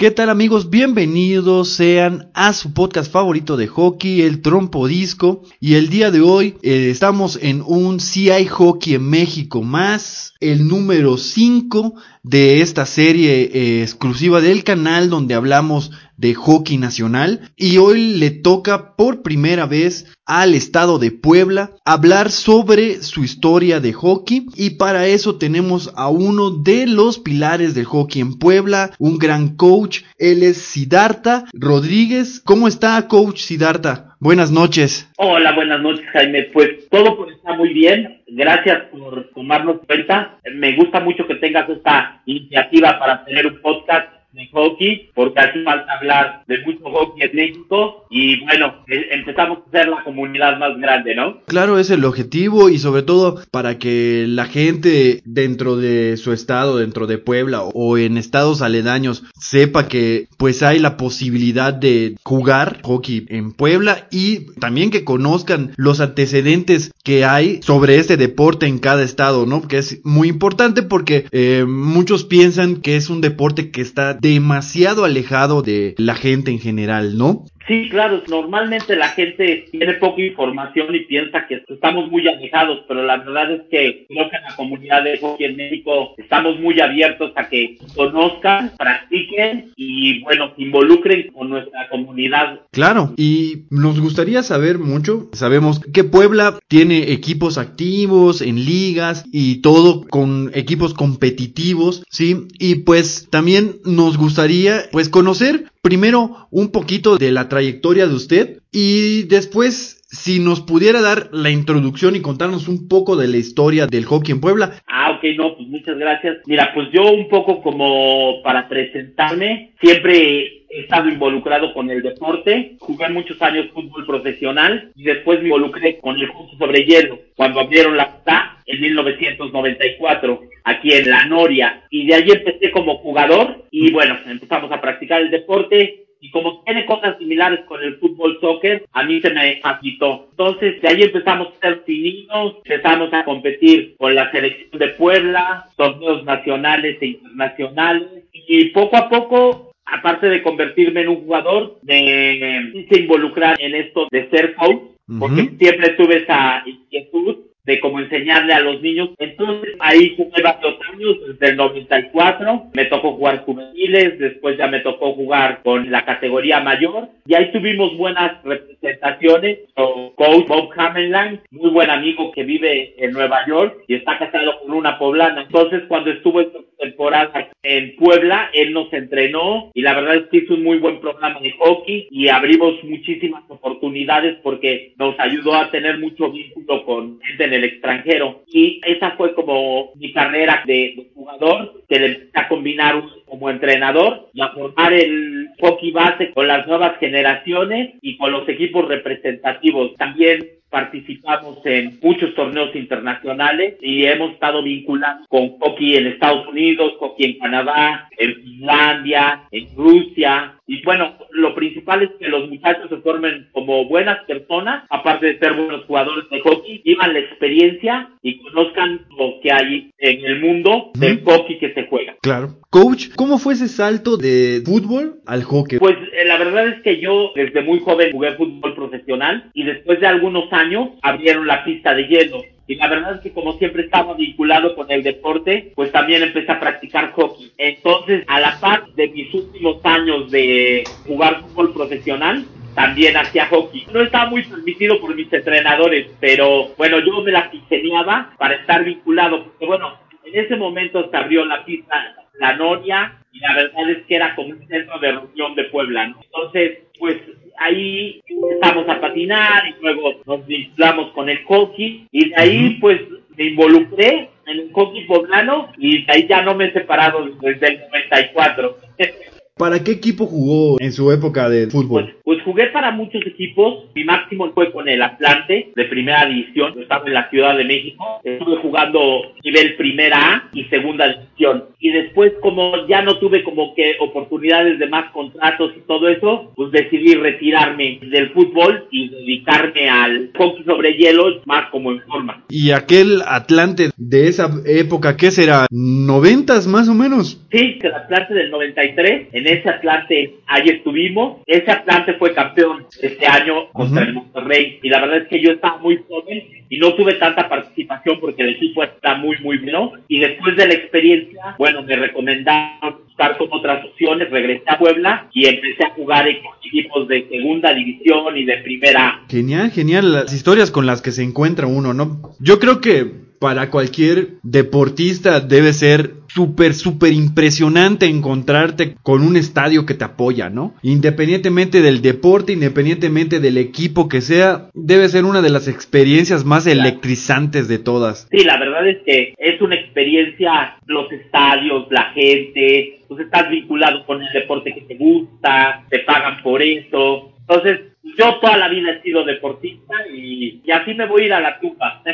¿Qué 0.00 0.10
tal 0.10 0.30
amigos? 0.30 0.70
Bienvenidos 0.70 1.68
sean 1.74 2.30
a 2.32 2.54
su 2.54 2.72
podcast 2.72 3.12
favorito 3.12 3.58
de 3.58 3.66
hockey, 3.66 4.22
el 4.22 4.40
Trompo 4.40 4.86
Disco. 4.86 5.42
Y 5.60 5.74
el 5.74 5.90
día 5.90 6.10
de 6.10 6.22
hoy 6.22 6.56
eh, 6.62 6.88
estamos 6.90 7.38
en 7.42 7.62
un 7.66 8.00
CI 8.00 8.46
Hockey 8.46 8.94
en 8.94 9.02
México 9.02 9.62
más, 9.62 10.32
el 10.40 10.66
número 10.66 11.18
5 11.18 11.96
de 12.22 12.62
esta 12.62 12.86
serie 12.86 13.50
eh, 13.52 13.82
exclusiva 13.82 14.40
del 14.40 14.64
canal 14.64 15.10
donde 15.10 15.34
hablamos 15.34 15.90
de 16.20 16.34
hockey 16.34 16.76
nacional 16.76 17.50
y 17.56 17.78
hoy 17.78 18.18
le 18.18 18.30
toca 18.30 18.94
por 18.94 19.22
primera 19.22 19.64
vez 19.66 20.14
al 20.26 20.54
estado 20.54 20.98
de 20.98 21.10
Puebla 21.10 21.70
hablar 21.84 22.30
sobre 22.30 23.02
su 23.02 23.24
historia 23.24 23.80
de 23.80 23.92
hockey 23.92 24.46
y 24.54 24.70
para 24.70 25.06
eso 25.06 25.38
tenemos 25.38 25.92
a 25.96 26.08
uno 26.08 26.50
de 26.50 26.86
los 26.86 27.18
pilares 27.18 27.74
del 27.74 27.86
hockey 27.86 28.20
en 28.20 28.38
Puebla, 28.38 28.90
un 28.98 29.18
gran 29.18 29.56
coach, 29.56 30.02
él 30.18 30.42
es 30.42 30.58
Sidarta 30.58 31.46
Rodríguez. 31.54 32.40
¿Cómo 32.44 32.68
está 32.68 33.08
coach 33.08 33.38
Sidarta? 33.38 34.16
Buenas 34.20 34.52
noches. 34.52 35.10
Hola, 35.16 35.52
buenas 35.52 35.80
noches 35.80 36.04
Jaime. 36.12 36.42
Pues 36.52 36.86
todo 36.90 37.26
está 37.30 37.54
muy 37.54 37.72
bien. 37.72 38.22
Gracias 38.26 38.82
por 38.92 39.30
tomarnos 39.34 39.78
cuenta. 39.86 40.38
Me 40.54 40.76
gusta 40.76 41.00
mucho 41.00 41.26
que 41.26 41.36
tengas 41.36 41.66
esta 41.70 42.20
iniciativa 42.26 42.98
para 42.98 43.24
tener 43.24 43.46
un 43.46 43.62
podcast 43.62 44.19
de 44.32 44.48
hockey, 44.52 45.10
porque 45.14 45.40
hace 45.40 45.62
falta 45.64 45.92
hablar 45.92 46.44
de 46.46 46.58
mucho 46.64 46.84
hockey 46.84 47.22
en 47.22 47.36
México 47.36 48.06
y 48.10 48.40
bueno, 48.44 48.84
e, 48.86 49.14
empezamos 49.14 49.58
a 49.66 49.70
ser 49.70 49.88
la 49.88 50.04
comunidad 50.04 50.58
más 50.58 50.78
grande, 50.78 51.14
¿no? 51.14 51.40
Claro, 51.46 51.78
es 51.78 51.90
el 51.90 52.04
objetivo 52.04 52.68
y 52.68 52.78
sobre 52.78 53.02
todo 53.02 53.40
para 53.50 53.78
que 53.78 54.26
la 54.28 54.46
gente 54.46 55.20
dentro 55.24 55.76
de 55.76 56.16
su 56.16 56.32
estado, 56.32 56.78
dentro 56.78 57.06
de 57.06 57.18
Puebla 57.18 57.62
o 57.62 57.98
en 57.98 58.16
estados 58.16 58.62
aledaños, 58.62 59.24
sepa 59.38 59.88
que 59.88 60.28
pues 60.36 60.62
hay 60.62 60.78
la 60.78 60.96
posibilidad 60.96 61.72
de 61.72 62.16
jugar 62.22 62.80
hockey 62.82 63.26
en 63.28 63.52
Puebla 63.52 64.06
y 64.10 64.52
también 64.60 64.90
que 64.90 65.04
conozcan 65.04 65.72
los 65.76 66.00
antecedentes 66.00 66.92
que 67.02 67.24
hay 67.24 67.60
sobre 67.62 67.98
este 67.98 68.16
deporte 68.16 68.66
en 68.66 68.78
cada 68.78 69.02
estado, 69.02 69.46
¿no? 69.46 69.66
Que 69.66 69.78
es 69.78 70.00
muy 70.04 70.28
importante 70.28 70.82
porque 70.82 71.26
eh, 71.32 71.64
muchos 71.66 72.24
piensan 72.24 72.76
que 72.76 72.96
es 72.96 73.10
un 73.10 73.20
deporte 73.20 73.70
que 73.70 73.80
está 73.80 74.19
demasiado 74.20 75.04
alejado 75.04 75.62
de 75.62 75.94
la 75.98 76.14
gente 76.14 76.50
en 76.50 76.60
general, 76.60 77.16
¿no? 77.16 77.44
Sí, 77.66 77.88
claro, 77.88 78.22
normalmente 78.28 78.96
la 78.96 79.08
gente 79.08 79.66
tiene 79.70 79.94
poca 79.94 80.22
información 80.22 80.94
y 80.94 81.00
piensa 81.00 81.46
que 81.46 81.62
estamos 81.68 82.10
muy 82.10 82.26
alejados, 82.26 82.80
pero 82.88 83.04
la 83.04 83.18
verdad 83.18 83.52
es 83.52 83.62
que 83.70 84.06
creo 84.08 84.24
en 84.24 84.42
la 84.42 84.56
comunidad 84.56 85.04
de 85.04 85.18
hockey 85.18 85.46
en 85.46 85.56
México 85.56 86.14
estamos 86.18 86.58
muy 86.58 86.80
abiertos 86.80 87.32
a 87.36 87.48
que 87.48 87.78
conozcan, 87.94 88.72
practiquen 88.76 89.72
y 89.76 90.20
bueno, 90.22 90.52
se 90.56 90.62
involucren 90.62 91.30
con 91.32 91.50
nuestra 91.50 91.88
comunidad. 91.90 92.60
Claro, 92.72 93.12
y 93.16 93.64
nos 93.70 94.00
gustaría 94.00 94.42
saber 94.42 94.78
mucho, 94.78 95.28
sabemos 95.32 95.80
que 95.80 96.04
Puebla 96.04 96.58
tiene 96.68 97.12
equipos 97.12 97.58
activos 97.58 98.40
en 98.42 98.64
ligas 98.64 99.24
y 99.32 99.60
todo 99.60 100.06
con 100.08 100.50
equipos 100.54 100.94
competitivos, 100.94 102.04
¿sí? 102.08 102.48
Y 102.58 102.76
pues 102.76 103.28
también 103.30 103.76
nos 103.84 104.16
gustaría 104.16 104.84
pues 104.92 105.08
conocer 105.08 105.66
primero 105.82 106.48
un 106.50 106.70
poquito 106.70 107.16
de 107.16 107.30
la 107.30 107.48
trayectoria 107.48 108.06
de 108.06 108.14
usted 108.14 108.62
y 108.70 109.24
después 109.24 109.99
si 110.10 110.40
nos 110.40 110.60
pudiera 110.60 111.00
dar 111.00 111.28
la 111.32 111.50
introducción 111.50 112.16
y 112.16 112.20
contarnos 112.20 112.66
un 112.66 112.88
poco 112.88 113.16
de 113.16 113.28
la 113.28 113.36
historia 113.36 113.86
del 113.86 114.04
hockey 114.04 114.32
en 114.32 114.40
Puebla. 114.40 114.72
Ah, 114.88 115.12
ok, 115.12 115.24
no, 115.36 115.56
pues 115.56 115.68
muchas 115.68 115.96
gracias. 115.96 116.38
Mira, 116.46 116.72
pues 116.74 116.88
yo 116.92 117.12
un 117.12 117.28
poco 117.28 117.62
como 117.62 118.42
para 118.42 118.68
presentarme, 118.68 119.72
siempre 119.80 120.64
he 120.68 120.80
estado 120.80 121.08
involucrado 121.08 121.72
con 121.72 121.90
el 121.90 122.02
deporte, 122.02 122.76
jugué 122.80 123.08
muchos 123.08 123.40
años 123.40 123.70
fútbol 123.72 124.04
profesional 124.04 124.90
y 124.96 125.04
después 125.04 125.40
me 125.40 125.46
involucré 125.46 125.98
con 125.98 126.16
el 126.16 126.28
hockey 126.28 126.58
sobre 126.58 126.84
hielo 126.84 127.18
cuando 127.36 127.60
abrieron 127.60 127.96
la 127.96 128.18
PTA 128.18 128.58
en 128.66 128.80
1994 128.80 130.40
aquí 130.64 130.92
en 130.92 131.10
La 131.10 131.24
Noria 131.26 131.84
y 131.90 132.06
de 132.06 132.14
allí 132.14 132.32
empecé 132.32 132.70
como 132.70 132.98
jugador 132.98 133.64
y 133.70 133.92
bueno, 133.92 134.16
empezamos 134.26 134.70
a 134.72 134.80
practicar 134.80 135.20
el 135.20 135.30
deporte 135.30 136.06
y 136.20 136.30
como 136.30 136.62
tiene 136.64 136.84
cosas 136.86 137.18
similares 137.18 137.60
con 137.66 137.82
el 137.82 137.96
fútbol 137.96 138.38
soccer, 138.40 138.84
a 138.92 139.02
mí 139.04 139.20
se 139.20 139.30
me 139.30 139.60
facilitó. 139.60 140.28
Entonces, 140.30 140.80
de 140.82 140.88
ahí 140.88 141.02
empezamos 141.02 141.48
a 141.48 141.60
ser 141.60 141.82
fininos, 141.86 142.56
empezamos 142.64 143.12
a 143.12 143.24
competir 143.24 143.96
con 143.96 144.14
la 144.14 144.30
selección 144.30 144.78
de 144.78 144.88
Puebla, 144.88 145.66
torneos 145.76 146.24
nacionales 146.24 146.98
e 147.00 147.06
internacionales, 147.06 148.08
y 148.32 148.66
poco 148.66 148.96
a 148.96 149.08
poco 149.08 149.70
aparte 149.90 150.28
de 150.28 150.42
convertirme 150.42 151.02
en 151.02 151.08
un 151.08 151.24
jugador, 151.24 151.78
me 151.82 152.70
hice 152.74 153.00
involucrar 153.00 153.56
en 153.60 153.74
esto 153.74 154.06
de 154.10 154.28
ser 154.30 154.54
coach, 154.54 154.82
porque 155.18 155.50
siempre 155.58 155.94
tuve 155.94 156.18
esa 156.18 156.62
inquietud 156.64 157.49
de 157.64 157.80
cómo 157.80 158.00
enseñarle 158.00 158.52
a 158.52 158.60
los 158.60 158.80
niños. 158.80 159.10
Entonces 159.18 159.74
ahí 159.80 160.14
jugué 160.16 160.42
varios 160.42 160.76
años, 160.92 161.16
desde 161.26 161.50
el 161.50 161.56
94, 161.56 162.70
me 162.74 162.84
tocó 162.86 163.12
jugar 163.12 163.44
juveniles, 163.44 164.18
después 164.18 164.56
ya 164.56 164.66
me 164.66 164.80
tocó 164.80 165.12
jugar 165.12 165.60
con 165.62 165.90
la 165.90 166.04
categoría 166.04 166.60
mayor 166.60 167.08
y 167.26 167.34
ahí 167.34 167.52
tuvimos 167.52 167.96
buenas 167.96 168.42
representaciones. 168.44 169.58
con 169.74 170.10
coach 170.10 170.46
Bob 170.48 170.70
Hamelland, 170.76 171.40
muy 171.50 171.70
buen 171.70 171.90
amigo 171.90 172.32
que 172.32 172.44
vive 172.44 172.94
en 172.98 173.12
Nueva 173.12 173.46
York 173.46 173.84
y 173.88 173.94
está 173.94 174.18
casado 174.18 174.60
con 174.60 174.72
una 174.72 174.98
poblana. 174.98 175.42
Entonces 175.42 175.82
cuando 175.88 176.10
estuvo 176.10 176.40
temporada 176.78 177.50
en 177.62 177.94
Puebla, 177.96 178.50
él 178.54 178.72
nos 178.72 178.92
entrenó 178.92 179.70
y 179.74 179.82
la 179.82 179.94
verdad 179.94 180.16
es 180.16 180.28
que 180.28 180.38
hizo 180.38 180.54
un 180.54 180.64
muy 180.64 180.78
buen 180.78 181.00
programa 181.00 181.40
de 181.40 181.52
hockey 181.52 182.08
y 182.10 182.28
abrimos 182.28 182.82
muchísimas 182.84 183.44
oportunidades 183.48 184.38
porque 184.42 184.94
nos 184.96 185.18
ayudó 185.18 185.54
a 185.54 185.70
tener 185.70 185.98
mucho 185.98 186.30
vínculo 186.30 186.84
con 186.84 187.20
gente 187.20 187.48
en 187.50 187.54
el 187.54 187.64
extranjero. 187.64 188.42
Y 188.46 188.80
esa 188.84 189.12
fue 189.12 189.34
como 189.34 189.90
mi 189.96 190.12
carrera 190.12 190.62
de, 190.66 191.10
jugador, 191.14 191.82
que 191.88 191.98
le 191.98 192.30
a 192.34 192.48
combinar 192.48 193.02
como 193.26 193.50
entrenador 193.50 194.30
y 194.32 194.40
a 194.40 194.48
formar 194.48 194.92
el 194.92 195.48
hockey 195.60 195.90
base 195.90 196.30
con 196.32 196.46
las 196.48 196.66
nuevas 196.66 196.98
generaciones 196.98 197.94
y 198.00 198.16
con 198.16 198.32
los 198.32 198.48
equipos 198.48 198.86
representativos. 198.88 199.94
También 199.96 200.60
participamos 200.70 201.58
en 201.64 201.98
muchos 202.00 202.34
torneos 202.34 202.74
internacionales 202.74 203.76
y 203.80 204.04
hemos 204.04 204.32
estado 204.32 204.62
vinculados 204.62 205.26
con 205.28 205.58
hockey 205.58 205.96
en 205.96 206.06
Estados 206.06 206.46
Unidos, 206.46 206.94
hockey 206.98 207.32
en 207.32 207.38
Canadá, 207.38 208.08
en 208.16 208.34
Finlandia, 208.36 209.42
en 209.50 209.66
Rusia. 209.76 210.54
Y 210.70 210.82
bueno, 210.84 211.16
lo 211.32 211.52
principal 211.56 212.04
es 212.04 212.10
que 212.20 212.28
los 212.28 212.48
muchachos 212.48 212.88
se 212.88 212.98
formen 212.98 213.48
como 213.50 213.86
buenas 213.86 214.24
personas, 214.24 214.84
aparte 214.88 215.26
de 215.26 215.38
ser 215.40 215.54
buenos 215.54 215.84
jugadores 215.84 216.30
de 216.30 216.38
hockey, 216.38 216.80
vivan 216.84 217.12
la 217.12 217.18
experiencia 217.18 218.08
y 218.22 218.38
conozcan 218.38 219.04
lo 219.18 219.40
que 219.42 219.50
hay 219.52 219.90
en 219.98 220.24
el 220.24 220.38
mundo 220.38 220.92
del 220.94 221.24
hockey 221.24 221.58
que 221.58 221.74
se 221.74 221.88
juega. 221.88 222.14
Claro. 222.22 222.54
Coach, 222.70 223.08
¿cómo 223.16 223.38
fue 223.38 223.54
ese 223.54 223.66
salto 223.66 224.16
de 224.16 224.62
fútbol 224.64 225.16
al 225.26 225.42
hockey? 225.42 225.80
Pues 225.80 225.96
eh, 225.96 226.24
la 226.24 226.38
verdad 226.38 226.68
es 226.68 226.80
que 226.82 227.00
yo 227.00 227.32
desde 227.34 227.62
muy 227.62 227.80
joven 227.80 228.12
jugué 228.12 228.36
fútbol 228.36 228.72
profesional 228.76 229.50
y 229.54 229.64
después 229.64 229.98
de 229.98 230.06
algunos 230.06 230.52
años 230.52 230.90
abrieron 231.02 231.48
la 231.48 231.64
pista 231.64 231.94
de 231.94 232.06
hielo. 232.06 232.44
Y 232.70 232.76
la 232.76 232.86
verdad 232.86 233.16
es 233.16 233.20
que 233.22 233.32
como 233.32 233.54
siempre 233.54 233.82
estaba 233.82 234.14
vinculado 234.14 234.76
con 234.76 234.88
el 234.92 235.02
deporte, 235.02 235.72
pues 235.74 235.90
también 235.90 236.22
empecé 236.22 236.52
a 236.52 236.60
practicar 236.60 237.10
hockey. 237.10 237.50
Entonces, 237.58 238.22
a 238.28 238.38
la 238.38 238.60
par 238.60 238.86
de 238.94 239.08
mis 239.08 239.34
últimos 239.34 239.84
años 239.84 240.30
de 240.30 240.84
jugar 241.04 241.40
fútbol 241.40 241.72
profesional, 241.72 242.44
también 242.76 243.16
hacía 243.16 243.46
hockey. 243.46 243.86
No 243.92 244.02
estaba 244.02 244.30
muy 244.30 244.44
permitido 244.44 245.00
por 245.00 245.16
mis 245.16 245.32
entrenadores, 245.32 246.12
pero 246.20 246.68
bueno, 246.78 247.00
yo 247.00 247.20
me 247.22 247.32
la 247.32 247.50
piseñaba 247.50 248.34
para 248.38 248.54
estar 248.54 248.84
vinculado, 248.84 249.46
porque 249.46 249.66
bueno, 249.66 249.98
en 250.24 250.44
ese 250.44 250.54
momento 250.54 251.10
se 251.10 251.16
abrió 251.16 251.44
la 251.46 251.64
pista 251.64 252.14
La 252.38 252.54
Noria 252.54 253.18
y 253.32 253.40
la 253.40 253.52
verdad 253.52 253.90
es 253.90 254.06
que 254.06 254.14
era 254.14 254.36
como 254.36 254.50
un 254.50 254.68
centro 254.68 254.96
de 255.00 255.10
reunión 255.10 255.56
de 255.56 255.64
Puebla, 255.64 256.06
¿no? 256.06 256.20
Entonces, 256.22 256.78
pues 257.00 257.16
ahí 257.58 258.20
empezamos 258.26 258.88
a 258.88 259.00
patinar 259.00 259.68
y 259.68 259.82
luego 259.82 260.20
nos 260.26 260.46
vinculamos 260.46 261.12
con 261.12 261.28
el 261.28 261.42
hockey 261.44 262.06
y 262.10 262.30
de 262.30 262.34
ahí 262.36 262.78
pues 262.80 263.00
me 263.36 263.44
involucré 263.44 264.30
en 264.46 264.58
el 264.58 264.72
hockey 264.72 265.06
poblano 265.06 265.72
y 265.78 266.04
de 266.04 266.12
ahí 266.12 266.26
ya 266.28 266.42
no 266.42 266.54
me 266.54 266.66
he 266.66 266.72
separado 266.72 267.24
desde 267.40 267.68
el 267.68 267.80
94. 267.80 268.76
¿Para 269.60 269.84
qué 269.84 269.90
equipo 269.90 270.24
jugó 270.24 270.80
en 270.80 270.90
su 270.90 271.12
época 271.12 271.50
de 271.50 271.66
fútbol? 271.66 272.04
Pues, 272.24 272.40
pues, 272.40 272.42
jugué 272.44 272.68
para 272.68 272.90
muchos 272.90 273.20
equipos. 273.26 273.84
Mi 273.94 274.04
máximo 274.04 274.50
fue 274.54 274.72
con 274.72 274.88
el 274.88 275.02
Atlante 275.02 275.72
de 275.74 275.84
primera 275.84 276.24
división. 276.26 276.74
Yo 276.74 276.80
estaba 276.80 277.06
en 277.06 277.14
la 277.14 277.28
Ciudad 277.28 277.56
de 277.56 277.64
México. 277.64 278.20
Estuve 278.24 278.56
jugando 278.62 279.00
nivel 279.44 279.76
primera 279.76 280.16
A 280.16 280.48
y 280.54 280.64
segunda 280.64 281.08
división. 281.08 281.64
Y 281.80 281.90
después, 281.90 282.32
como 282.40 282.86
ya 282.86 283.02
no 283.02 283.18
tuve 283.18 283.42
como 283.42 283.74
que 283.74 283.96
oportunidades 284.00 284.78
de 284.78 284.86
más 284.88 285.10
contratos 285.12 285.72
y 285.76 285.80
todo 285.86 286.08
eso, 286.08 286.52
pues 286.56 286.72
decidí 286.72 287.14
retirarme 287.14 287.98
del 288.02 288.30
fútbol 288.30 288.86
y 288.90 289.08
dedicarme 289.08 289.88
al 289.88 290.30
hockey 290.36 290.64
sobre 290.64 290.96
hielo 290.96 291.42
más 291.44 291.68
como 291.70 291.92
en 291.92 292.00
forma. 292.02 292.44
¿Y 292.48 292.70
aquel 292.70 293.22
Atlante 293.26 293.90
de 293.96 294.28
esa 294.28 294.50
época, 294.66 295.16
qué 295.16 295.30
será? 295.30 295.66
¿Noventas 295.70 296.66
más 296.66 296.88
o 296.88 296.94
menos? 296.94 297.44
Sí, 297.50 297.78
el 297.82 297.94
Atlante 297.94 298.34
del 298.34 298.50
93. 298.50 299.28
En 299.32 299.46
ese 299.52 299.68
Atlante 299.68 300.34
ahí 300.46 300.68
estuvimos. 300.68 301.38
Ese 301.46 301.70
Atlante 301.70 302.14
fue 302.14 302.34
campeón 302.34 302.86
este 303.00 303.26
año 303.26 303.70
contra 303.72 304.04
el 304.04 304.14
Monterrey 304.14 304.78
y 304.82 304.88
la 304.88 305.00
verdad 305.00 305.18
es 305.18 305.28
que 305.28 305.40
yo 305.40 305.52
estaba 305.52 305.78
muy 305.78 306.00
joven 306.08 306.44
y 306.68 306.78
no 306.78 306.94
tuve 306.94 307.14
tanta 307.14 307.48
participación 307.48 308.20
porque 308.20 308.42
el 308.42 308.50
equipo 308.50 308.82
está 308.82 309.16
muy, 309.16 309.38
muy 309.40 309.58
bueno. 309.58 309.92
Y 310.08 310.20
después 310.20 310.56
de 310.56 310.68
la 310.68 310.74
experiencia, 310.74 311.56
bueno, 311.58 311.82
me 311.82 311.96
recomendaron 311.96 313.02
buscar 313.04 313.36
con 313.38 313.48
otras 313.50 313.84
opciones, 313.84 314.30
regresé 314.30 314.64
a 314.66 314.78
Puebla 314.78 315.28
y 315.32 315.46
empecé 315.46 315.84
a 315.84 315.90
jugar 315.90 316.28
en 316.28 316.38
equipos 316.64 317.08
de 317.08 317.28
segunda 317.28 317.74
división 317.74 318.36
y 318.36 318.44
de 318.44 318.58
primera. 318.58 319.22
Genial, 319.28 319.70
genial, 319.70 320.12
las 320.12 320.32
historias 320.32 320.70
con 320.70 320.86
las 320.86 321.02
que 321.02 321.10
se 321.10 321.22
encuentra 321.22 321.66
uno, 321.66 321.92
¿no? 321.92 322.20
Yo 322.38 322.58
creo 322.58 322.80
que 322.80 323.30
para 323.40 323.70
cualquier 323.70 324.34
deportista 324.42 325.40
debe 325.40 325.72
ser 325.72 326.19
súper, 326.34 326.74
súper 326.74 327.12
impresionante 327.12 328.06
encontrarte 328.06 328.96
con 329.02 329.22
un 329.22 329.36
estadio 329.36 329.86
que 329.86 329.94
te 329.94 330.04
apoya, 330.04 330.50
¿no? 330.50 330.74
Independientemente 330.82 331.80
del 331.80 332.02
deporte, 332.02 332.52
independientemente 332.52 333.40
del 333.40 333.58
equipo 333.58 334.08
que 334.08 334.20
sea, 334.20 334.70
debe 334.74 335.08
ser 335.08 335.24
una 335.24 335.42
de 335.42 335.50
las 335.50 335.68
experiencias 335.68 336.44
más 336.44 336.66
electrizantes 336.66 337.68
de 337.68 337.78
todas. 337.78 338.28
Sí, 338.30 338.44
la 338.44 338.58
verdad 338.58 338.88
es 338.88 338.98
que 339.04 339.34
es 339.38 339.60
una 339.60 339.76
experiencia, 339.76 340.76
los 340.86 341.10
estadios, 341.12 341.86
la 341.90 342.12
gente, 342.12 343.00
pues 343.08 343.20
estás 343.20 343.50
vinculado 343.50 344.04
con 344.06 344.22
el 344.22 344.32
deporte 344.32 344.74
que 344.74 344.82
te 344.82 344.94
gusta, 344.96 345.84
te 345.90 346.00
pagan 346.00 346.42
por 346.42 346.62
eso. 346.62 347.32
Entonces, 347.40 347.89
yo 348.02 348.38
toda 348.40 348.56
la 348.56 348.68
vida 348.68 348.92
he 348.92 349.02
sido 349.02 349.24
deportista 349.24 349.94
y, 350.14 350.62
así 350.72 350.94
me 350.94 351.06
voy 351.06 351.22
a 351.22 351.26
ir 351.26 351.32
a 351.32 351.40
la 351.40 351.60
tumba. 351.60 352.02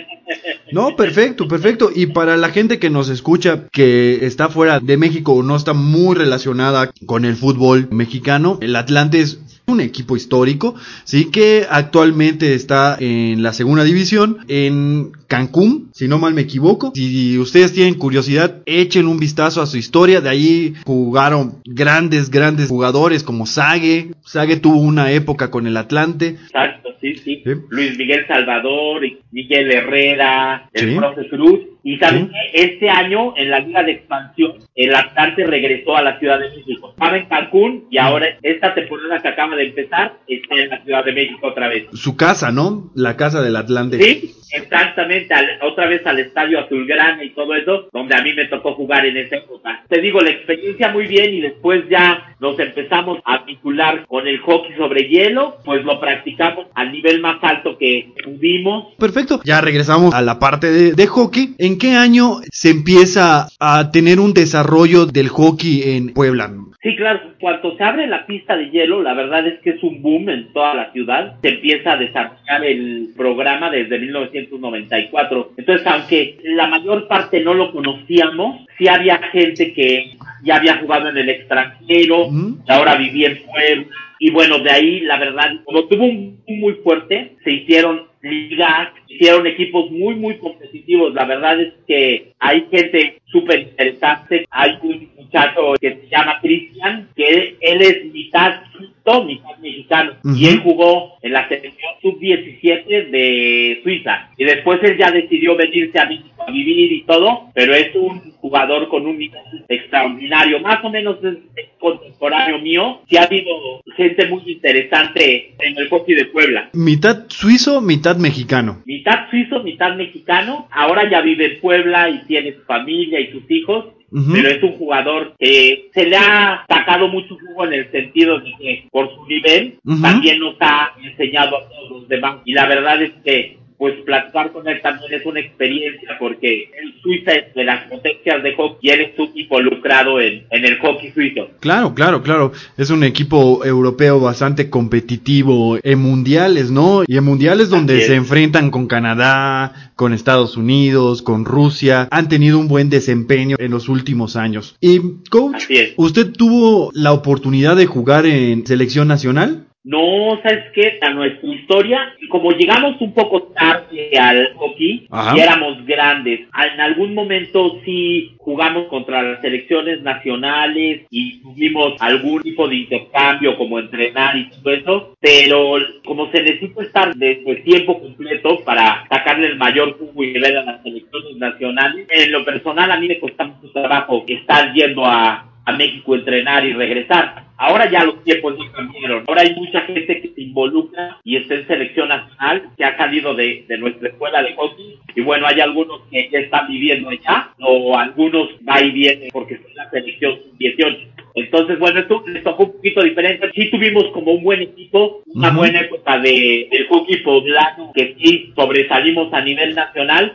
No, 0.73 0.97
perfecto, 0.97 1.47
perfecto. 1.47 1.91
Y 1.94 2.06
para 2.06 2.37
la 2.37 2.49
gente 2.49 2.81
que 2.81 2.91
nos 2.91 3.09
escucha, 3.09 3.69
que 3.73 4.27
está 4.27 4.49
fuera 4.49 4.81
de 4.81 4.97
México 4.97 5.33
o 5.33 5.43
no 5.44 5.55
está 5.55 5.75
muy 5.75 6.17
relacionada 6.17 6.91
con 7.06 7.25
el 7.25 7.37
fútbol 7.37 7.88
mexicano, 7.93 8.59
el 8.61 8.75
Atlante 8.75 9.21
es 9.21 9.45
un 9.66 9.80
equipo 9.80 10.16
histórico, 10.16 10.76
sí 11.04 11.30
que 11.30 11.66
actualmente 11.68 12.54
está 12.54 12.96
en 13.00 13.42
la 13.42 13.52
segunda 13.52 13.82
división 13.82 14.38
en 14.46 15.10
Cancún, 15.26 15.90
si 15.92 16.06
no 16.06 16.18
mal 16.18 16.34
me 16.34 16.42
equivoco. 16.42 16.92
Si 16.94 17.36
ustedes 17.38 17.72
tienen 17.72 17.94
curiosidad, 17.94 18.62
echen 18.64 19.08
un 19.08 19.18
vistazo 19.18 19.60
a 19.60 19.66
su 19.66 19.76
historia. 19.76 20.20
De 20.20 20.28
ahí 20.28 20.74
jugaron 20.84 21.56
grandes, 21.64 22.30
grandes 22.30 22.68
jugadores 22.68 23.24
como 23.24 23.46
Sague. 23.46 24.12
Sague 24.24 24.56
tuvo 24.56 24.78
una 24.78 25.10
época 25.10 25.50
con 25.50 25.66
el 25.66 25.76
Atlante. 25.76 26.28
Exacto, 26.28 26.90
sí, 27.00 27.16
sí. 27.16 27.42
Luis 27.68 27.98
Miguel 27.98 28.24
Salvador, 28.28 29.02
Miguel 29.32 29.72
Herrera, 29.72 30.70
el 30.72 30.96
profe 30.96 31.28
Cruz. 31.28 31.60
Y 31.88 32.00
también 32.00 32.33
este 32.53 32.91
año 32.91 33.33
en 33.37 33.49
la 33.49 33.61
Liga 33.61 33.85
de 33.85 33.93
Expansión, 33.93 34.55
el 34.75 34.93
Atlante 34.93 35.47
regresó 35.47 35.97
a 35.97 36.03
la 36.03 36.19
Ciudad 36.19 36.41
de 36.41 36.50
México. 36.50 36.91
Estaba 36.91 37.17
en 37.17 37.27
Cancún 37.27 37.87
y 37.93 37.99
ahora 37.99 38.27
esta 38.43 38.75
temporada 38.75 39.23
que 39.23 39.29
acaba 39.29 39.55
de 39.55 39.69
empezar 39.69 40.19
está 40.27 40.56
en 40.56 40.69
la 40.69 40.83
Ciudad 40.83 41.05
de 41.05 41.12
México 41.12 41.47
otra 41.47 41.69
vez. 41.69 41.87
Su 41.93 42.17
casa, 42.17 42.50
¿no? 42.50 42.91
La 42.97 43.17
casa 43.17 43.41
del 43.41 43.55
Atlante. 43.55 44.03
Sí, 44.03 44.35
exactamente. 44.52 45.34
otra 45.62 45.87
vez 45.87 46.04
al 46.06 46.19
Estadio 46.19 46.58
Azulgrana 46.60 47.22
y 47.22 47.31
todo 47.31 47.54
eso, 47.54 47.88
donde 47.93 48.16
a 48.16 48.22
mí 48.22 48.34
me 48.34 48.46
tocó 48.46 48.75
jugar 48.75 49.06
en 49.06 49.16
esa 49.16 49.37
época. 49.37 49.84
Te 49.88 50.00
digo, 50.00 50.20
la 50.20 50.31
experiencia 50.31 50.90
muy 50.90 51.06
bien 51.06 51.34
y 51.34 51.40
después 51.40 51.88
ya 51.88 52.34
nos 52.40 52.58
empezamos 52.58 53.20
a 53.25 53.44
vincular 53.44 54.06
con 54.06 54.26
el 54.26 54.38
hockey 54.38 54.75
sobre 54.76 55.08
hielo, 55.08 55.58
pues 55.64 55.84
lo 55.84 56.00
practicamos 56.00 56.66
al 56.75 56.90
nivel 56.90 57.20
más 57.20 57.38
alto 57.43 57.78
que 57.78 58.08
pudimos. 58.25 58.94
Perfecto. 58.98 59.40
Ya 59.44 59.60
regresamos 59.60 60.12
a 60.14 60.20
la 60.20 60.38
parte 60.38 60.70
de, 60.70 60.92
de 60.92 61.06
hockey. 61.06 61.54
¿En 61.58 61.76
¿En 61.76 61.81
qué 61.81 61.92
año 61.92 62.40
se 62.50 62.70
empieza 62.70 63.49
a 63.60 63.90
tener 63.90 64.19
un 64.19 64.32
desarrollo 64.32 65.04
del 65.04 65.28
hockey 65.28 65.82
en 65.82 66.14
Puebla? 66.14 66.50
Sí, 66.82 66.96
claro, 66.96 67.34
cuando 67.38 67.76
se 67.76 67.84
abre 67.84 68.06
la 68.06 68.25
pista 68.25 68.56
de 68.56 68.70
hielo, 68.70 69.02
la 69.02 69.12
verdad 69.12 69.46
es 69.46 69.60
que 69.60 69.70
es 69.70 69.82
un 69.82 70.00
boom 70.00 70.31
en 70.31 70.52
toda 70.54 70.72
la 70.72 70.92
ciudad. 70.92 71.34
Se 71.42 71.49
empieza 71.49 71.92
a 71.92 71.96
desarrollar 71.99 72.64
el 72.64 73.08
programa 73.14 73.70
desde 73.70 73.99
1994. 74.43 75.53
Entonces, 75.56 75.87
aunque 75.87 76.38
la 76.44 76.67
mayor 76.67 77.09
parte 77.09 77.41
no 77.41 77.55
lo 77.55 77.73
conocíamos, 77.73 78.67
sí 78.79 78.88
había 78.88 79.19
gente 79.33 79.73
que 79.73 80.17
ya 80.44 80.56
había 80.56 80.79
jugado 80.79 81.09
en 81.09 81.17
el 81.17 81.29
extranjero, 81.29 82.29
ahora 82.69 82.97
vivía 82.97 83.29
en 83.29 83.43
Puebla. 83.44 83.87
Y 84.19 84.31
bueno, 84.31 84.59
de 84.61 84.71
ahí, 84.71 85.00
la 85.00 85.19
verdad, 85.19 85.53
como 85.65 85.87
tuvo 85.87 86.05
un 86.05 86.41
muy 86.47 86.75
fuerte, 86.83 87.37
se 87.44 87.53
hicieron 87.53 88.06
ligas, 88.23 88.88
hicieron 89.09 89.47
equipos 89.47 89.91
muy, 89.91 90.15
muy 90.15 90.38
competitivos. 90.38 91.15
La 91.15 91.25
verdad 91.25 91.61
es 91.61 91.75
que 91.87 92.33
hay 92.38 92.67
gente 92.71 93.21
súper 93.26 93.61
interesante. 93.61 94.46
Hay 94.50 94.78
un 94.82 95.08
muchacho 95.17 95.75
que 95.81 95.96
se 95.96 96.08
llama 96.08 96.38
Cristian, 96.40 97.08
que 97.14 97.56
él 97.61 97.82
es 97.82 98.05
mitad 98.12 98.62
suizo, 98.73 99.25
mitad 99.25 99.56
mexicano. 99.61 100.12
Y 100.37 100.46
él 100.46 100.61
jugó 100.61 101.17
en 101.23 101.32
la 101.32 101.49
selección 101.49 101.93
sub-17 102.02 103.11
de 103.11 103.81
Suiza. 103.82 104.31
Y 104.37 104.44
después 104.44 104.81
él 104.82 104.96
ya 104.99 105.11
decidió 105.11 105.56
venirse 105.56 105.99
a 105.99 106.06
México 106.06 106.43
a 106.46 106.50
vivir 106.50 106.93
y 106.93 107.02
todo, 107.02 107.50
pero 107.55 107.75
es 107.75 107.94
un 107.94 108.32
jugador 108.40 108.88
con 108.88 109.06
un 109.06 109.19
nivel 109.19 109.43
extraordinario. 109.69 110.61
Más 110.61 110.84
o 110.84 110.90
menos 110.90 111.17
es, 111.23 111.67
contemporáneo 111.78 112.58
mío. 112.58 113.00
Sí 113.08 113.17
ha 113.17 113.25
habido 113.25 113.81
gente 113.96 114.26
muy 114.28 114.43
interesante 114.46 115.55
en 115.58 115.76
el 115.76 115.88
hockey 115.88 116.14
de 116.14 116.25
Puebla. 116.26 116.70
Mitad 116.73 117.26
suizo, 117.28 117.81
mitad 117.81 118.17
mexicano. 118.17 118.82
Mitad 118.87 119.28
suizo, 119.31 119.62
mitad 119.62 119.94
mexicano. 119.94 120.69
Ahora 120.70 121.08
ya 121.08 121.20
vive 121.20 121.55
en 121.55 121.61
Puebla 121.61 122.08
y 122.08 122.25
tiene 122.26 122.55
su 122.55 122.62
familia 122.62 123.15
y 123.20 123.32
sus 123.32 123.50
hijos. 123.50 123.86
Pero 124.32 124.48
es 124.48 124.62
un 124.62 124.72
jugador 124.78 125.34
que 125.38 125.90
se 125.92 126.06
le 126.06 126.16
ha 126.16 126.64
sacado 126.68 127.08
mucho 127.08 127.36
jugo 127.36 127.64
en 127.66 127.72
el 127.72 127.90
sentido 127.90 128.38
de 128.38 128.52
que 128.58 128.84
por 128.90 129.12
su 129.12 129.26
nivel 129.26 129.78
también 130.00 130.38
nos 130.38 130.54
ha 130.60 130.92
enseñado 131.02 131.56
a 131.56 131.68
todos 131.68 131.90
los 131.90 132.08
demás. 132.08 132.36
Y 132.44 132.52
la 132.52 132.66
verdad 132.66 133.02
es 133.02 133.10
que 133.24 133.58
pues 133.78 133.94
platicar 134.05 134.52
con 134.52 134.67
él 134.69 134.81
también 134.82 135.12
es 135.12 135.26
una 135.26 135.40
experiencia 135.40 136.17
porque 136.19 136.70
el 136.81 136.94
Suiza 137.02 137.32
es 137.32 137.55
de 137.55 137.64
las 137.64 137.84
potencias 137.88 138.43
de 138.43 138.55
hockey 138.55 138.78
y 138.82 138.90
él 138.90 139.00
estuvo 139.02 139.31
involucrado 139.34 140.20
en, 140.20 140.44
en 140.50 140.64
el 140.64 140.78
hockey 140.78 141.12
suizo. 141.12 141.50
Claro, 141.61 141.94
claro, 141.94 142.23
claro. 142.23 142.52
Es 142.76 142.90
un 142.90 143.05
equipo 143.05 143.64
europeo 143.64 144.20
bastante 144.20 144.70
competitivo 144.70 145.78
en 145.83 145.99
mundiales, 145.99 146.71
¿no? 146.71 147.02
Y 147.06 147.16
en 147.16 147.25
mundiales 147.25 147.68
donde 147.68 148.00
se 148.02 148.14
enfrentan 148.14 148.71
con 148.71 148.87
Canadá, 148.87 149.92
con 149.95 150.12
Estados 150.12 150.56
Unidos, 150.56 151.23
con 151.23 151.45
Rusia. 151.45 152.09
Han 152.11 152.28
tenido 152.28 152.59
un 152.59 152.68
buen 152.68 152.90
desempeño 152.90 153.56
en 153.59 153.71
los 153.71 153.88
últimos 153.88 154.37
años. 154.37 154.76
Y, 154.80 155.00
coach, 155.30 155.64
¿usted 155.97 156.33
tuvo 156.33 156.90
la 156.95 157.12
oportunidad 157.12 157.76
de 157.76 157.87
jugar 157.87 158.26
en 158.26 158.66
selección 158.66 159.09
nacional? 159.09 159.65
No, 159.87 160.40
¿sabes 160.43 160.64
qué? 160.75 160.99
A 161.00 161.11
nuestra 161.11 161.49
historia, 161.49 162.12
como 162.28 162.50
llegamos 162.50 163.00
un 163.00 163.14
poco 163.14 163.52
tarde 163.55 164.19
al 164.19 164.52
hockey 164.55 165.07
y 165.37 165.38
éramos 165.38 165.87
grandes, 165.87 166.40
en 166.40 166.81
algún 166.81 167.14
momento 167.14 167.81
sí 167.85 168.35
jugamos 168.38 168.88
contra 168.88 169.23
las 169.23 169.40
selecciones 169.40 170.02
nacionales 170.02 171.02
y 171.09 171.40
tuvimos 171.40 171.95
algún 172.00 172.43
tipo 172.43 172.66
de 172.66 172.75
intercambio 172.75 173.57
como 173.57 173.78
entrenar 173.78 174.37
y 174.37 174.50
todo 174.50 174.75
eso, 174.75 175.14
pero 175.21 175.76
como 176.05 176.33
se 176.33 176.43
necesita 176.43 176.83
estar 176.83 177.14
desde 177.14 177.55
tiempo 177.62 178.00
completo 178.00 178.64
para 178.64 179.07
sacarle 179.09 179.47
el 179.47 179.57
mayor 179.57 179.97
jugo 179.99 180.25
y 180.25 180.33
nivel 180.33 180.57
a 180.57 180.64
las 180.64 180.83
selecciones 180.83 181.37
nacionales, 181.37 182.09
en 182.11 182.33
lo 182.33 182.45
personal 182.45 182.90
a 182.90 182.99
mí 182.99 183.07
me 183.07 183.21
costó 183.21 183.45
mucho 183.45 183.71
trabajo 183.71 184.25
estar 184.26 184.73
yendo 184.75 185.05
a, 185.05 185.47
a 185.64 185.73
México 185.76 186.14
a 186.14 186.16
entrenar 186.16 186.66
y 186.66 186.73
regresar 186.73 187.47
Ahora 187.58 187.90
ya 187.90 188.04
los 188.04 188.22
tiempos 188.25 188.56
ya 188.58 188.72
cambiaron. 188.72 189.25
Ahora 189.26 189.42
hay 189.42 189.54
mucha 189.54 189.80
gente 189.82 190.20
que 190.20 190.28
se 190.28 190.42
involucra 190.42 191.18
y 191.25 191.36
está 191.36 191.54
en 191.54 191.66
selección 191.66 192.08
nacional, 192.08 192.70
que 192.76 192.84
ha 192.84 192.96
salido 192.96 193.34
de, 193.34 193.64
de 193.68 193.78
nuestra 193.78 194.08
escuela 194.08 194.42
de 194.42 194.54
hockey. 194.54 194.98
Y 195.14 195.20
bueno, 195.22 195.46
hay 195.46 195.60
algunos 195.60 196.02
que 196.10 196.28
ya 196.30 196.40
están 196.40 196.68
viviendo 196.68 197.08
allá, 197.08 197.50
o 197.60 197.96
algunos 197.96 198.50
va 198.68 198.82
y 198.82 198.90
viene 198.90 199.28
porque 199.32 199.56
son 199.56 199.75
la 199.75 199.90
selección 199.90 200.38
18. 200.58 201.16
Entonces, 201.36 201.78
bueno, 201.78 202.00
esto 202.00 202.25
les 202.26 202.42
tocó 202.42 202.64
un 202.64 202.72
poquito 202.72 203.02
diferente. 203.02 203.50
Sí 203.54 203.70
tuvimos 203.70 204.06
como 204.14 204.32
un 204.32 204.42
buen 204.42 204.62
equipo, 204.62 205.22
una 205.26 205.50
buena 205.50 205.80
época 205.80 206.18
de, 206.18 206.66
del 206.70 206.86
hockey 206.88 207.22
poblano, 207.22 207.92
que 207.94 208.16
sí 208.18 208.52
sobresalimos 208.56 209.30
a 209.34 209.42
nivel 209.42 209.75
nacional, 209.75 210.32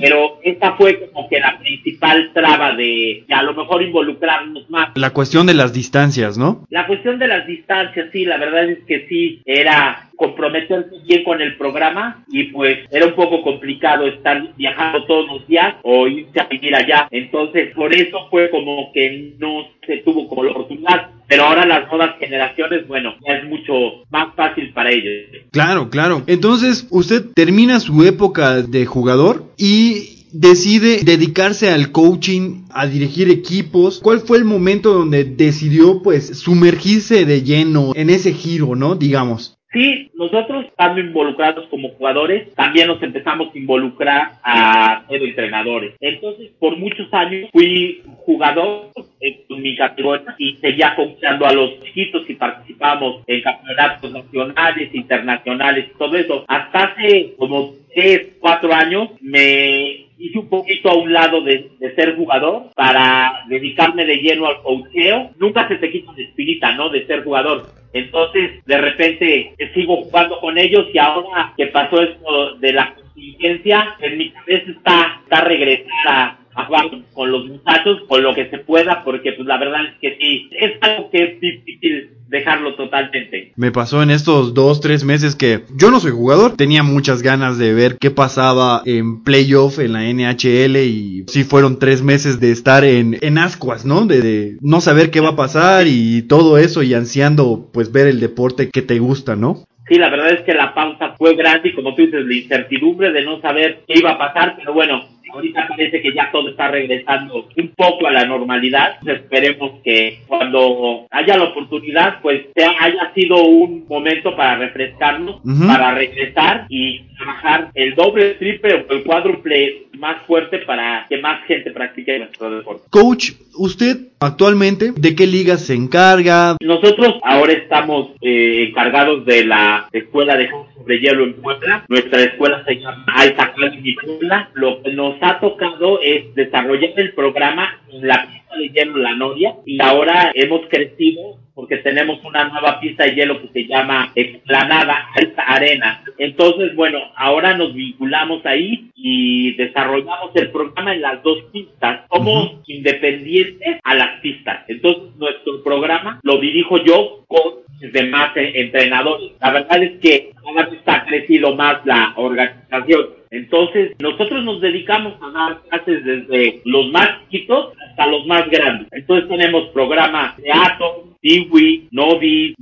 pero 0.00 0.40
esta 0.42 0.72
fue 0.72 1.08
como 1.08 1.28
que 1.28 1.38
la 1.38 1.56
principal 1.60 2.32
traba 2.34 2.74
de, 2.74 3.24
de 3.28 3.34
a 3.34 3.44
lo 3.44 3.54
mejor 3.54 3.80
involucrarnos 3.80 4.68
más. 4.70 4.90
La 4.96 5.10
cuestión 5.10 5.46
de 5.46 5.54
las 5.54 5.72
distancias, 5.72 6.36
¿no? 6.36 6.59
La 6.68 6.86
cuestión 6.86 7.18
de 7.18 7.28
las 7.28 7.46
distancias, 7.46 8.08
sí, 8.12 8.24
la 8.24 8.36
verdad 8.38 8.68
es 8.68 8.84
que 8.84 9.06
sí, 9.08 9.42
era 9.44 10.10
comprometerse 10.16 10.96
bien 11.06 11.24
con 11.24 11.40
el 11.40 11.56
programa 11.56 12.24
y 12.30 12.44
pues 12.44 12.80
era 12.90 13.06
un 13.06 13.14
poco 13.14 13.42
complicado 13.42 14.06
estar 14.06 14.54
viajando 14.54 15.04
todos 15.06 15.26
los 15.26 15.48
días 15.48 15.76
o 15.82 16.06
irse 16.06 16.38
a 16.38 16.44
vivir 16.44 16.74
allá. 16.74 17.08
Entonces, 17.10 17.74
por 17.74 17.94
eso 17.94 18.28
fue 18.30 18.50
como 18.50 18.92
que 18.92 19.34
no 19.38 19.66
se 19.86 19.98
tuvo 19.98 20.28
como 20.28 20.44
la 20.44 20.50
oportunidad. 20.50 21.10
Pero 21.26 21.44
ahora 21.44 21.64
las 21.64 21.88
nuevas 21.88 22.18
generaciones, 22.18 22.86
bueno, 22.86 23.14
ya 23.26 23.34
es 23.34 23.44
mucho 23.44 24.04
más 24.10 24.34
fácil 24.34 24.72
para 24.72 24.90
ellos. 24.90 25.42
Claro, 25.52 25.88
claro. 25.88 26.22
Entonces, 26.26 26.86
usted 26.90 27.22
termina 27.34 27.80
su 27.80 28.04
época 28.04 28.62
de 28.62 28.84
jugador 28.84 29.44
y 29.56 30.19
decide 30.32 31.02
dedicarse 31.04 31.70
al 31.70 31.92
coaching, 31.92 32.64
a 32.70 32.86
dirigir 32.86 33.30
equipos. 33.30 34.00
¿Cuál 34.00 34.20
fue 34.20 34.38
el 34.38 34.44
momento 34.44 34.92
donde 34.92 35.24
decidió 35.24 36.02
pues 36.02 36.38
sumergirse 36.38 37.24
de 37.24 37.42
lleno 37.42 37.92
en 37.94 38.10
ese 38.10 38.32
giro, 38.32 38.74
¿no? 38.76 38.94
Digamos. 38.94 39.56
Sí, 39.72 40.10
nosotros 40.14 40.66
estando 40.66 41.00
involucrados 41.00 41.68
como 41.68 41.90
jugadores, 41.90 42.52
también 42.56 42.88
nos 42.88 43.00
empezamos 43.04 43.54
a 43.54 43.58
involucrar 43.58 44.32
a 44.42 45.04
ser 45.08 45.22
entrenadores. 45.22 45.94
Entonces, 46.00 46.50
por 46.58 46.76
muchos 46.76 47.06
años 47.14 47.50
fui 47.52 48.02
jugador 48.24 48.90
en 49.20 49.62
mi 49.62 49.76
categoría 49.76 50.34
y 50.38 50.56
seguía 50.56 50.96
coachando 50.96 51.46
a 51.46 51.52
los 51.52 51.80
chiquitos 51.84 52.28
y 52.28 52.34
participamos 52.34 53.22
en 53.28 53.42
campeonatos 53.42 54.10
nacionales, 54.10 54.92
internacionales 54.92 55.92
todo 55.96 56.16
eso. 56.16 56.44
Hasta 56.48 56.78
hace 56.86 57.34
como 57.38 57.74
tres, 57.94 58.38
cuatro 58.40 58.74
años 58.74 59.10
me 59.20 60.09
hice 60.20 60.38
un 60.38 60.48
poquito 60.48 60.90
a 60.90 60.94
un 60.94 61.12
lado 61.12 61.40
de, 61.40 61.70
ser 61.96 62.14
jugador 62.16 62.70
para 62.74 63.44
dedicarme 63.48 64.04
de 64.04 64.16
lleno 64.16 64.46
al 64.46 64.62
coacheo. 64.62 65.30
Nunca 65.38 65.66
se 65.66 65.76
te 65.76 65.90
quita 65.90 66.12
la 66.16 66.22
espinita, 66.22 66.74
¿no? 66.74 66.90
De 66.90 67.06
ser 67.06 67.24
jugador. 67.24 67.66
Entonces, 67.92 68.64
de 68.66 68.78
repente, 68.78 69.54
sigo 69.74 69.96
jugando 70.02 70.38
con 70.40 70.58
ellos 70.58 70.86
y 70.92 70.98
ahora 70.98 71.54
que 71.56 71.66
pasó 71.68 72.02
esto 72.02 72.54
de 72.56 72.72
la 72.72 72.94
contingencia, 72.94 73.96
en 74.00 74.18
mi 74.18 74.30
cabeza 74.30 74.70
está, 74.70 75.20
está 75.24 75.40
regresar 75.44 76.06
a, 76.06 76.39
a 76.60 76.66
jugar 76.66 76.90
con 77.12 77.30
los 77.30 77.46
muchachos, 77.46 78.02
con 78.08 78.22
lo 78.22 78.34
que 78.34 78.48
se 78.50 78.58
pueda, 78.58 79.02
porque 79.04 79.32
pues 79.32 79.46
la 79.46 79.58
verdad 79.58 79.80
es 79.86 79.98
que 80.00 80.16
sí, 80.18 80.48
es 80.52 80.72
algo 80.80 81.10
que 81.10 81.22
es 81.22 81.40
difícil 81.40 82.10
dejarlo 82.28 82.74
totalmente. 82.76 83.52
Me 83.56 83.72
pasó 83.72 84.02
en 84.02 84.10
estos 84.10 84.54
dos, 84.54 84.80
tres 84.80 85.04
meses 85.04 85.34
que 85.34 85.64
yo 85.76 85.90
no 85.90 85.98
soy 85.98 86.12
jugador, 86.12 86.56
tenía 86.56 86.82
muchas 86.82 87.22
ganas 87.22 87.58
de 87.58 87.74
ver 87.74 87.98
qué 87.98 88.10
pasaba 88.10 88.82
en 88.86 89.24
playoff 89.24 89.80
en 89.80 89.92
la 89.92 90.04
NHL 90.04 90.76
y 90.76 91.24
sí 91.26 91.44
fueron 91.44 91.78
tres 91.78 92.02
meses 92.02 92.38
de 92.38 92.52
estar 92.52 92.84
en, 92.84 93.18
en 93.20 93.38
ascuas, 93.38 93.84
¿no? 93.84 94.06
De, 94.06 94.20
de 94.20 94.56
no 94.60 94.80
saber 94.80 95.10
qué 95.10 95.20
va 95.20 95.30
a 95.30 95.36
pasar 95.36 95.86
y 95.88 96.22
todo 96.22 96.56
eso 96.58 96.82
y 96.82 96.94
ansiando 96.94 97.68
pues 97.72 97.90
ver 97.90 98.06
el 98.06 98.20
deporte 98.20 98.70
que 98.70 98.82
te 98.82 98.98
gusta, 99.00 99.34
¿no? 99.34 99.64
Sí, 99.90 99.98
la 99.98 100.08
verdad 100.08 100.30
es 100.30 100.42
que 100.42 100.54
la 100.54 100.72
pausa 100.72 101.16
fue 101.18 101.34
grande 101.34 101.70
y 101.70 101.74
como 101.74 101.96
tú 101.96 102.02
dices, 102.02 102.24
la 102.24 102.34
incertidumbre 102.34 103.10
de 103.10 103.24
no 103.24 103.40
saber 103.40 103.80
qué 103.88 103.94
iba 103.98 104.12
a 104.12 104.18
pasar, 104.18 104.54
pero 104.56 104.72
bueno, 104.72 105.02
ahorita 105.32 105.68
parece 105.68 106.00
que 106.00 106.12
ya 106.12 106.30
todo 106.30 106.50
está 106.50 106.68
regresando 106.68 107.48
un 107.56 107.68
poco 107.68 108.06
a 108.06 108.12
la 108.12 108.24
normalidad. 108.24 108.96
Esperemos 109.06 109.80
que 109.82 110.20
cuando 110.26 111.06
haya 111.10 111.36
la 111.36 111.44
oportunidad, 111.44 112.20
pues 112.20 112.46
haya 112.56 113.12
sido 113.14 113.42
un 113.42 113.86
momento 113.88 114.36
para 114.36 114.56
refrescarnos, 114.56 115.40
para 115.66 115.94
regresar 115.94 116.66
y 116.68 117.00
trabajar 117.16 117.70
el 117.74 117.94
doble, 117.94 118.30
el 118.30 118.38
triple 118.38 118.86
o 118.88 118.92
el 118.92 119.04
cuádruple 119.04 119.86
más 119.98 120.22
fuerte 120.26 120.58
para 120.58 121.06
que 121.08 121.18
más 121.18 121.44
gente 121.46 121.70
practique 121.70 122.18
nuestro 122.18 122.50
deporte. 122.50 122.84
Coach, 122.90 123.32
usted 123.54 124.09
actualmente, 124.20 124.92
¿de 124.94 125.14
qué 125.16 125.26
liga 125.26 125.56
se 125.56 125.74
encarga? 125.74 126.56
Nosotros 126.62 127.14
ahora 127.24 127.52
estamos 127.52 128.10
eh, 128.20 128.66
encargados 128.68 129.24
de 129.24 129.44
la 129.44 129.88
escuela 129.92 130.36
de 130.36 130.48
sobre 130.76 131.00
hielo 131.00 131.24
en 131.24 131.34
Puebla. 131.34 131.84
Nuestra 131.88 132.20
escuela 132.20 132.62
se 132.64 132.76
llama 132.76 133.04
Alta 133.08 133.44
Academy 133.44 133.94
Puebla. 133.94 134.50
Lo 134.54 134.82
que 134.82 134.92
nos 134.92 135.16
ha 135.22 135.40
tocado 135.40 136.00
es 136.02 136.34
desarrollar 136.34 136.92
el 136.96 137.12
programa 137.14 137.80
en 137.90 138.06
la 138.06 138.28
pista 138.30 138.56
de 138.56 138.68
hielo 138.68 138.98
La 138.98 139.14
Noria 139.14 139.54
y 139.64 139.82
ahora 139.82 140.30
hemos 140.34 140.60
crecido 140.68 141.38
porque 141.54 141.78
tenemos 141.78 142.22
una 142.24 142.44
nueva 142.48 142.80
pista 142.80 143.04
de 143.04 143.14
hielo 143.14 143.40
que 143.40 143.48
se 143.48 143.66
llama 143.66 144.12
Explanada 144.14 145.08
Alta 145.14 145.42
Arena. 145.42 146.02
Entonces, 146.18 146.74
bueno, 146.74 146.98
ahora 147.16 147.56
nos 147.56 147.74
vinculamos 147.74 148.44
ahí 148.46 148.90
y 148.94 149.52
desarrollamos 149.56 150.30
el 150.34 150.50
programa 150.50 150.94
en 150.94 151.02
las 151.02 151.22
dos 151.22 151.38
pistas. 151.52 152.06
Somos 152.10 152.60
independientes 152.66 153.80
a 153.84 153.94
las 153.94 154.20
pistas. 154.20 154.64
Entonces, 154.68 155.14
nuestro 155.16 155.62
programa 155.62 156.20
lo 156.22 156.38
dirijo 156.38 156.78
yo 156.84 157.24
con 157.28 157.60
demás 157.88 158.32
entrenadores. 158.36 159.32
La 159.40 159.52
verdad 159.52 159.82
es 159.82 159.98
que 160.00 160.32
cada 160.44 160.68
vez 160.68 160.80
ha 160.86 161.04
crecido 161.06 161.56
más 161.56 161.84
la 161.84 162.12
organización. 162.16 163.20
Entonces, 163.30 163.92
nosotros 164.00 164.44
nos 164.44 164.60
dedicamos 164.60 165.14
a 165.22 165.30
dar 165.30 165.62
clases 165.62 166.04
desde 166.04 166.60
los 166.64 166.90
más 166.90 167.20
chiquitos 167.30 167.74
hasta 167.88 168.06
los 168.06 168.26
más 168.26 168.50
grandes. 168.50 168.88
Entonces 168.90 169.28
tenemos 169.28 169.68
programas 169.68 170.36
de 170.38 170.50
Atom, 170.50 170.99
Tiwi, 171.20 171.88
Novi, 171.90 172.54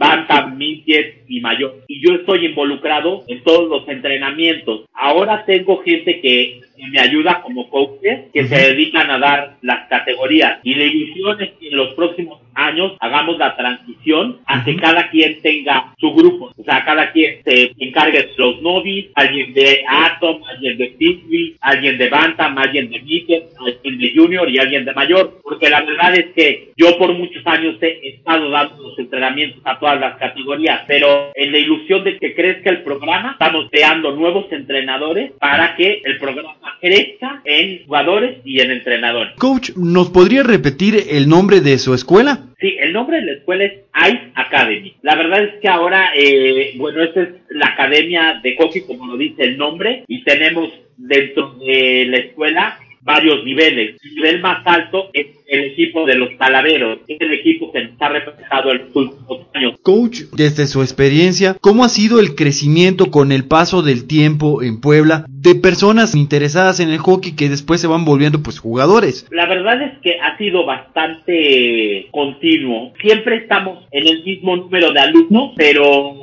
Midget 0.56 1.24
y 1.28 1.40
Mayor. 1.40 1.84
Y 1.86 2.00
yo 2.00 2.14
estoy 2.14 2.46
involucrado 2.46 3.24
en 3.28 3.42
todos 3.42 3.68
los 3.68 3.88
entrenamientos. 3.88 4.86
Ahora 4.92 5.44
tengo 5.44 5.82
gente 5.82 6.20
que 6.20 6.60
me 6.90 7.00
ayuda 7.00 7.42
como 7.42 7.68
coach 7.70 8.00
que 8.32 8.46
se 8.46 8.56
dedican 8.56 9.10
a 9.10 9.18
dar 9.18 9.56
las 9.62 9.88
categorías. 9.88 10.60
Y 10.62 10.74
la 10.74 10.84
ilusión 10.84 11.40
es 11.42 11.50
que 11.52 11.68
en 11.68 11.76
los 11.76 11.94
próximos 11.94 12.40
años 12.54 12.96
hagamos 13.00 13.38
la 13.38 13.56
transición 13.56 14.38
a 14.46 14.64
que 14.64 14.76
cada 14.76 15.10
quien 15.10 15.40
tenga 15.40 15.94
su 15.98 16.12
grupo. 16.12 16.52
Sea, 16.68 16.84
cada 16.84 17.12
quien 17.12 17.42
se 17.44 17.72
encargue 17.78 18.18
de 18.18 18.30
los 18.37 18.60
novis, 18.60 19.06
alguien 19.14 19.54
de 19.54 19.82
Atom, 19.88 20.42
alguien 20.44 20.76
de 20.76 20.88
Pitbull, 20.98 21.56
alguien 21.62 21.96
de 21.96 22.10
Bantam, 22.10 22.58
alguien 22.58 22.90
de 22.90 23.00
Mickey, 23.00 23.42
alguien 23.58 23.98
de 23.98 24.12
Junior 24.14 24.50
y 24.50 24.58
alguien 24.58 24.84
de 24.84 24.92
Mayor. 24.92 25.40
Porque 25.42 25.70
la 25.70 25.80
verdad 25.80 26.14
es 26.14 26.26
que 26.34 26.72
yo 26.76 26.98
por 26.98 27.14
muchos 27.14 27.46
años 27.46 27.76
he 27.80 28.08
estado 28.08 28.50
dando 28.50 28.82
los 28.82 28.98
entrenamientos 28.98 29.62
a 29.64 29.78
todas 29.78 29.98
las 29.98 30.18
categorías, 30.18 30.82
pero 30.87 31.32
en 31.34 31.52
la 31.52 31.58
ilusión 31.58 32.04
de 32.04 32.18
que 32.18 32.34
crezca 32.34 32.68
el 32.68 32.82
programa, 32.82 33.32
estamos 33.32 33.70
creando 33.70 34.14
nuevos 34.14 34.52
entrenadores 34.52 35.32
para 35.40 35.75
que 35.75 36.02
el 36.04 36.18
programa 36.18 36.76
crezca 36.82 37.40
en 37.46 37.87
jugadores 37.87 38.40
y 38.44 38.60
en 38.60 38.72
entrenadores. 38.72 39.32
Coach, 39.38 39.70
¿nos 39.75 40.10
podría 40.10 40.42
repetir 40.42 40.96
el 41.10 41.30
nombre 41.30 41.62
de 41.62 41.78
su 41.78 41.94
escuela? 41.94 42.40
Sí, 42.60 42.76
el 42.80 42.92
nombre 42.92 43.20
de 43.20 43.26
la 43.26 43.32
escuela 43.34 43.64
es 43.64 43.72
Ice 44.08 44.32
Academy. 44.34 44.96
La 45.02 45.14
verdad 45.14 45.44
es 45.44 45.60
que 45.60 45.68
ahora, 45.68 46.10
eh, 46.16 46.57
bueno, 46.76 47.02
esta 47.02 47.22
es 47.22 47.28
la 47.50 47.68
academia 47.68 48.40
de 48.42 48.56
hockey, 48.56 48.82
como 48.82 49.06
lo 49.06 49.16
dice 49.16 49.42
el 49.42 49.56
nombre, 49.56 50.04
y 50.06 50.22
tenemos 50.22 50.70
dentro 50.96 51.54
de 51.54 52.06
la 52.06 52.16
escuela 52.18 52.78
varios 53.02 53.45
niveles. 53.45 53.97
El 54.02 54.14
nivel 54.14 54.40
más 54.40 54.67
alto 54.67 55.11
es 55.12 55.26
el 55.49 55.64
equipo 55.64 56.05
de 56.05 56.14
los 56.14 56.37
Talaveros, 56.37 56.99
es 57.09 57.21
el 57.21 57.33
equipo 57.33 57.73
que 57.73 57.85
nos 57.85 58.00
ha 58.00 58.09
representado 58.11 58.71
en 58.71 58.78
los 58.78 58.97
últimos 58.97 59.47
años. 59.55 59.75
Coach, 59.83 60.21
desde 60.37 60.67
su 60.67 60.83
experiencia, 60.83 61.57
¿cómo 61.61 61.85
ha 61.85 61.88
sido 61.88 62.21
el 62.21 62.35
crecimiento 62.35 63.11
con 63.11 63.33
el 63.33 63.45
paso 63.45 63.83
del 63.83 64.07
tiempo 64.07 64.62
en 64.62 64.81
Puebla 64.81 65.25
de 65.26 65.55
personas 65.55 66.14
interesadas 66.14 66.81
en 66.81 66.90
el 66.90 66.99
hockey 66.99 67.35
que 67.35 67.49
después 67.49 67.81
se 67.81 67.87
van 67.87 68.05
volviendo 68.05 68.43
pues 68.43 68.59
jugadores? 68.59 69.26
La 69.31 69.47
verdad 69.47 69.81
es 69.83 69.99
que 70.00 70.21
ha 70.21 70.37
sido 70.37 70.67
bastante 70.67 72.09
continuo. 72.11 72.93
Siempre 73.00 73.37
estamos 73.37 73.87
en 73.90 74.07
el 74.07 74.23
mismo 74.25 74.57
número 74.57 74.93
de 74.93 75.00
alumnos, 75.00 75.52
pero 75.57 76.14